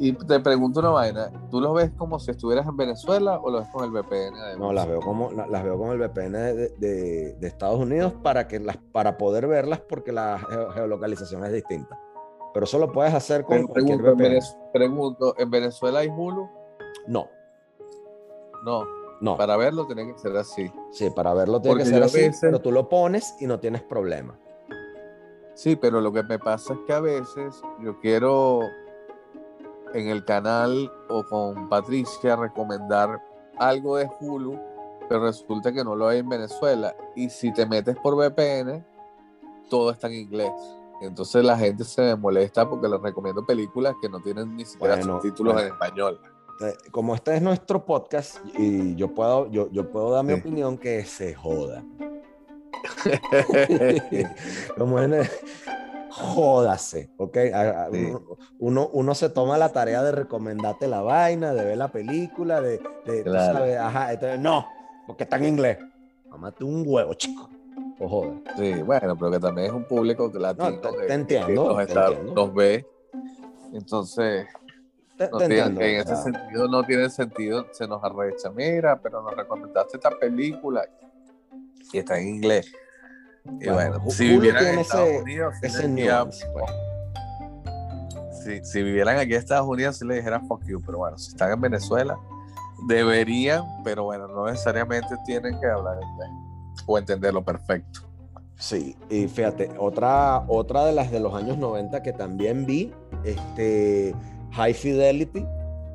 [0.00, 3.62] Y te pregunto una vaina, ¿tú los ves como si estuvieras en Venezuela o los
[3.62, 4.58] ves con el VPN?
[4.58, 8.60] no, las veo como las veo con el VPN de, de, Estados Unidos para que
[8.60, 10.38] las para poder verlas porque la
[10.72, 11.98] geolocalización es distinta.
[12.54, 14.38] Pero eso lo puedes hacer con cualquier VPN.
[14.72, 16.48] pregunto, ¿en Venezuela hay Hulu?
[17.08, 17.28] No.
[18.64, 18.97] No.
[19.20, 19.36] No.
[19.36, 20.70] Para verlo tiene que ser así.
[20.90, 24.38] Sí, para verlo tiene que ser así, pero tú lo pones y no tienes problema.
[25.54, 28.60] Sí, pero lo que me pasa es que a veces yo quiero
[29.92, 33.20] en el canal o con Patricia recomendar
[33.58, 34.56] algo de Hulu,
[35.08, 36.94] pero resulta que no lo hay en Venezuela.
[37.16, 38.84] Y si te metes por VPN,
[39.68, 40.52] todo está en inglés.
[41.00, 45.60] Entonces la gente se molesta porque les recomiendo películas que no tienen ni siquiera subtítulos
[45.60, 46.20] en español.
[46.60, 50.76] Eh, como este es nuestro podcast y yo puedo, yo, yo puedo dar mi opinión
[50.76, 51.84] que se joda.
[54.76, 55.22] como en
[56.10, 57.36] jódase, ¿ok?
[58.58, 62.80] Uno, uno, se toma la tarea de recomendarte la vaina, de ver la película, de,
[63.04, 64.66] de sabes, ajá, entonces, no,
[65.06, 65.78] porque está en inglés.
[66.28, 67.48] Mámate un huevo, chico.
[68.00, 68.32] O joda.
[68.56, 70.70] Sí, bueno, pero que también es un público latino.
[70.70, 72.34] No, te, entiendo, te entiendo.
[72.34, 72.86] nos ve.
[73.72, 74.46] Entonces,
[75.18, 80.84] en ese sentido no tiene sentido, se nos arrecha, mira, pero nos recomendaste esta película
[81.92, 82.72] y está en inglés.
[83.60, 85.54] Y bueno, si vivieran en Estados Unidos,
[88.44, 91.30] si, si, vivieran aquí en Estados Unidos, si le dijera fuck you, pero bueno, si
[91.30, 92.16] están en Venezuela,
[92.86, 96.30] deberían, pero bueno, no necesariamente tienen que hablar inglés
[96.86, 98.00] o entenderlo perfecto.
[98.56, 102.92] Sí, y fíjate, otra, otra de las de los años 90 que también vi,
[103.24, 104.14] este,
[104.52, 105.44] High Fidelity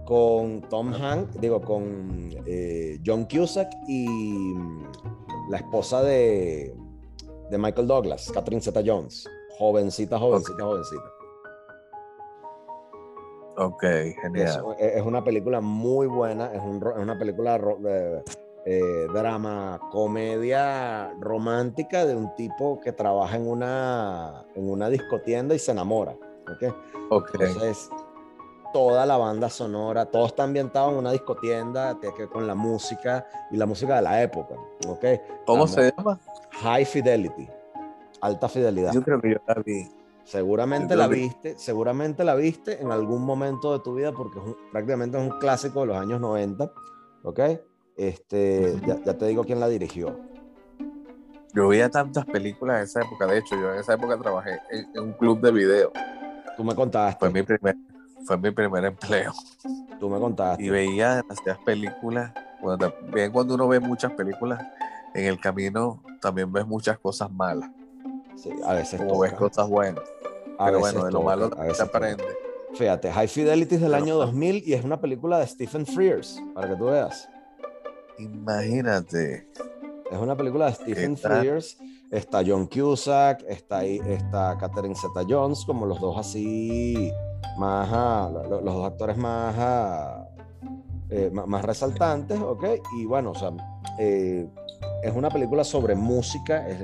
[0.06, 4.91] con Tom Hanks, digo, con eh, John Cusack y mm,
[5.49, 6.76] la esposa de,
[7.49, 9.28] de Michael Douglas, Catherine Zeta Jones.
[9.58, 11.04] Jovencita, jovencita, jovencita.
[13.58, 13.84] Ok,
[14.22, 14.76] genial.
[14.80, 18.24] Es, una película muy buena, es, una película de
[18.66, 25.60] eh, drama, comedia romántica de un tipo que trabaja en una, en una discotienda y
[25.60, 26.14] se enamora.
[26.14, 26.74] ¿ok?
[27.12, 27.47] okay.
[27.47, 27.89] Entonces,
[28.74, 33.57] toda la banda sonora, todo está ambientado en una discotienda que con la música y
[33.57, 34.55] la música de la época.
[34.88, 35.21] ¿okay?
[35.45, 36.19] ¿Cómo se llama?
[36.51, 37.47] High Fidelity,
[38.19, 38.91] alta fidelidad.
[38.91, 39.88] Yo creo que yo la vi.
[40.26, 45.17] Seguramente la viste, seguramente la viste en algún momento de tu vida porque es prácticamente
[45.17, 46.71] es un clásico de los años 90,
[47.24, 47.39] ¿ok?
[47.97, 50.17] Este, ya, te digo quién la dirigió.
[51.53, 54.88] Yo veía tantas películas en esa época, de hecho, yo en esa época trabajé en,
[54.95, 55.91] en un club de video.
[56.55, 57.19] Tú me contaste.
[57.19, 57.76] Fue mi primer,
[58.26, 59.34] fue mi primer empleo.
[59.99, 60.63] Tú me contaste.
[60.63, 62.32] Y veía demasiadas películas.
[62.61, 64.61] Bueno, también cuando uno ve muchas películas,
[65.13, 67.69] en el camino también ves muchas cosas malas.
[68.36, 68.99] Sí, a veces.
[68.99, 70.03] Como ves cosas buenas.
[70.57, 72.24] Pero bueno, de lo malo se aprende.
[72.74, 76.69] Fíjate, High Fidelity es del año 2000 y es una película de Stephen Frears, para
[76.69, 77.30] que tú veas.
[78.17, 79.47] Imagínate.
[80.11, 81.78] Es una película de Stephen Frears.
[82.09, 87.11] Está John Cusack, está ahí, está Catherine Zeta Jones, como los dos así
[87.58, 89.56] más, los, dos actores más,
[91.10, 92.66] eh, más, resaltantes, ¿ok?
[92.98, 93.52] Y bueno, o sea,
[94.00, 94.48] eh,
[95.04, 96.80] es una película sobre música, es,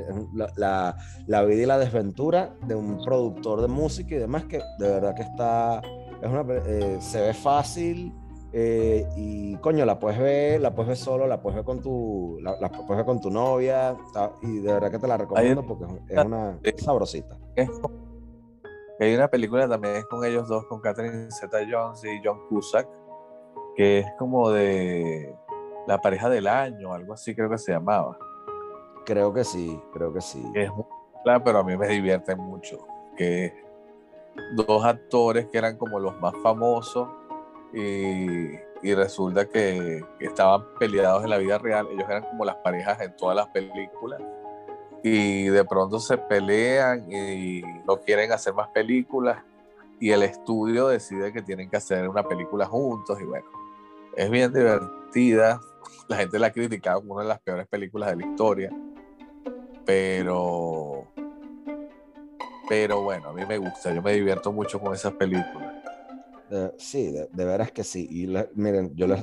[0.55, 0.95] la,
[1.25, 5.15] la, vida y la desventura de un productor de música y demás que de verdad
[5.15, 5.81] que está,
[6.21, 8.13] es una, eh, se ve fácil.
[8.53, 12.57] y coño, la puedes ver, la puedes ver solo, la puedes ver con tu, la,
[12.69, 13.95] puedes ver con tu novia,
[14.41, 17.37] y de verdad que te la recomiendo porque es una sabrosita.
[18.99, 22.87] Hay una película también con ellos dos, con Catherine Zeta Jones y John Cusack,
[23.75, 25.33] que es como de
[25.87, 28.17] la pareja del año, algo así creo que se llamaba.
[29.05, 30.43] Creo que sí, creo que sí.
[30.53, 30.85] es muy
[31.43, 32.85] pero a mí me divierte mucho.
[33.15, 33.53] Que
[34.55, 37.09] dos actores que eran como los más famosos
[37.73, 38.49] y
[38.81, 41.87] y resulta que, estaban peleados en la vida real.
[41.91, 44.21] Ellos eran como las parejas en todas las películas.
[45.03, 49.43] Y de pronto se pelean y no quieren hacer más películas.
[49.99, 53.19] Y el estudio decide que tienen que hacer una película juntos.
[53.21, 53.47] Y bueno,
[54.15, 55.59] es bien divertida.
[56.07, 58.71] La gente la ha criticado como una de las peores películas de la historia.
[59.85, 61.07] Pero.
[62.67, 63.93] Pero bueno, a mí me gusta.
[63.93, 65.79] Yo me divierto mucho con esas películas
[66.77, 68.07] sí, de, veras que sí.
[68.09, 69.19] Y miren, yo les,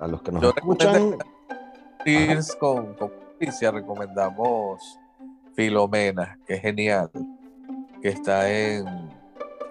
[0.00, 1.16] a los que nos escuchan.
[2.58, 3.12] Con, con
[3.72, 4.98] recomendamos
[5.54, 7.10] Filomena, que es genial,
[8.02, 8.84] que está en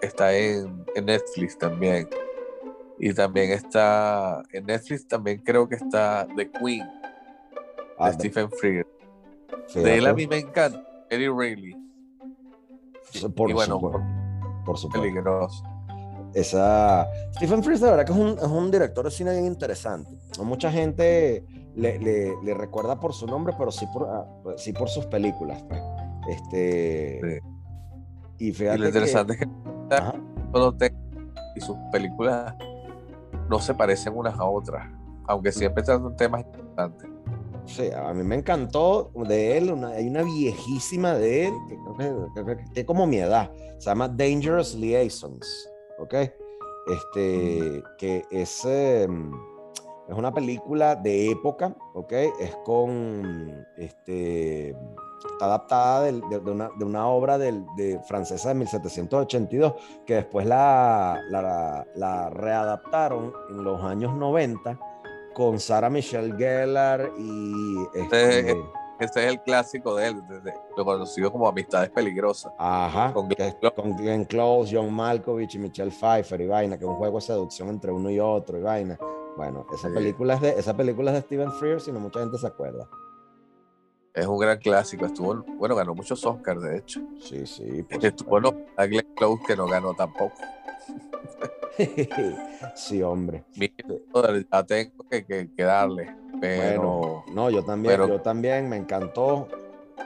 [0.01, 2.07] está en, Netflix también.
[2.99, 6.88] Y también está en Netflix también creo que está The Queen
[7.99, 8.88] de Stephen Frears.
[9.73, 11.75] De él a mí me encanta, Eddie Reilly.
[13.36, 14.01] Por y bueno, por,
[14.65, 15.01] por supuesto.
[15.01, 15.63] Peligroso
[16.34, 17.07] esa...
[17.36, 20.09] Stephen Frears, de verdad que es un, es un, director de cine bien interesante.
[20.39, 21.43] mucha gente
[21.76, 25.63] le, le, recuerda por su nombre, pero sí por, ah, sí por sus películas.
[25.63, 25.82] Pues.
[26.30, 27.41] Este...
[28.39, 29.43] Y fíjate lo interesante que...
[29.43, 31.03] es que
[31.55, 32.55] y sus películas
[33.49, 34.88] no se parecen unas a otras,
[35.28, 37.09] aunque siempre tratan temas importantes.
[37.65, 41.78] Sí, a mí me encantó de él, hay una viejísima de él, que
[42.34, 45.69] creo que, que, como mi edad, se llama Dangerous Liaisons.
[45.99, 46.13] ¿ok?
[46.88, 49.32] Este, que es, em,
[50.08, 52.12] es una película de época, ¿ok?
[52.39, 59.74] Es con, este, está adaptada de, una, de, una, obra de francesa de 1782,
[60.06, 64.78] que después la, la, la, readaptaron en los años 90
[65.34, 67.76] con Sarah Michelle Gellar y...
[67.95, 68.56] Este,
[68.99, 70.24] ese es el clásico de él,
[70.78, 72.54] lo conocido como Amistades Peligrosas.
[72.58, 77.18] Ajá, con Glenn, Close, John Malkovich y Michelle Pfeiffer y vaina, que es un juego
[77.18, 78.97] de seducción entre uno y otro y vaina.
[79.36, 82.38] Bueno, esa, película, es de, esa película es de Steven Frears y no mucha gente
[82.38, 82.88] se acuerda.
[84.13, 87.01] Es un gran clásico, estuvo, bueno, ganó muchos Oscars, de hecho.
[87.19, 87.86] Sí, sí.
[88.01, 90.36] Estuvo no, a Glenn Close que no ganó tampoco.
[92.75, 93.43] sí, hombre.
[93.55, 96.15] Ya tengo que, que darle.
[96.39, 99.47] Pero, no, yo también, yo también, me encantó.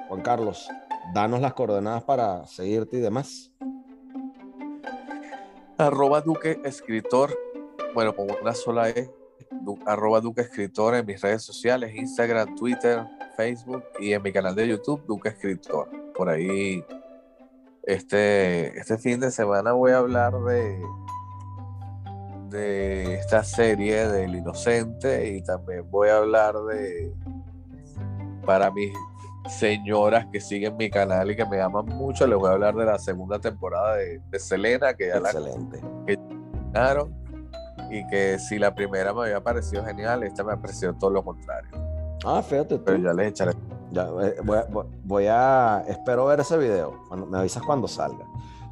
[0.07, 0.69] Juan Carlos,
[1.13, 3.51] danos las coordenadas para seguirte y demás.
[5.77, 7.37] Arroba Duque Escritor,
[7.93, 9.11] bueno, con una sola E,
[9.85, 13.03] arroba Duque Escritor en mis redes sociales, Instagram, Twitter,
[13.35, 15.89] Facebook y en mi canal de YouTube, Duque Escritor.
[16.15, 16.83] Por ahí,
[17.83, 20.79] este, este fin de semana voy a hablar de
[22.49, 27.11] de esta serie del inocente y también voy a hablar de
[28.45, 28.93] para mis
[29.49, 32.85] señoras que siguen mi canal y que me aman mucho les voy a hablar de
[32.85, 35.81] la segunda temporada de, Selena que ya Excelente.
[36.73, 37.07] la que
[37.89, 41.23] y que si la primera me había parecido genial esta me ha parecido todo lo
[41.23, 41.69] contrario.
[42.25, 43.53] Ah fíjate pero ya les echaré.
[43.91, 44.67] Ya, eh, voy, a,
[45.03, 46.93] voy, a espero ver ese video.
[47.29, 48.25] Me avisas cuando salga.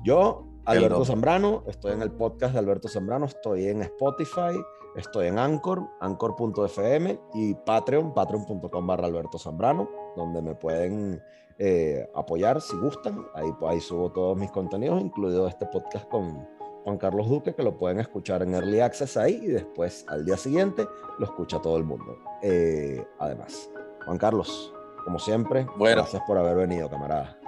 [0.04, 4.60] Yo Alberto Zambrano, estoy en el podcast de Alberto Zambrano, estoy en Spotify,
[4.96, 11.22] estoy en Anchor, anchor.fm y Patreon, patreon.com barra Alberto Zambrano, donde me pueden
[11.60, 13.26] eh, apoyar si gustan.
[13.36, 16.48] Ahí, ahí subo todos mis contenidos, incluido este podcast con
[16.86, 20.38] Juan Carlos Duque, que lo pueden escuchar en Early Access ahí y después al día
[20.38, 22.20] siguiente lo escucha todo el mundo.
[22.44, 23.72] Eh, además,
[24.06, 24.72] Juan Carlos,
[25.04, 27.40] como siempre, gracias por haber venido, camarada.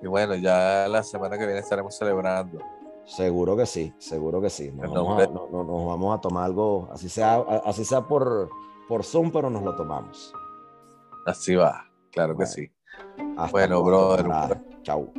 [0.00, 2.60] Y bueno, ya la semana que viene estaremos celebrando.
[3.04, 4.72] Seguro que sí, seguro que sí.
[4.72, 8.48] Nos, vamos a, tomar algo, así sea, así sea por,
[8.88, 10.32] por Zoom, pero nos lo tomamos.
[11.26, 12.72] Así va, claro que sí.
[13.50, 14.26] Bueno, brother.
[14.82, 15.12] Chao.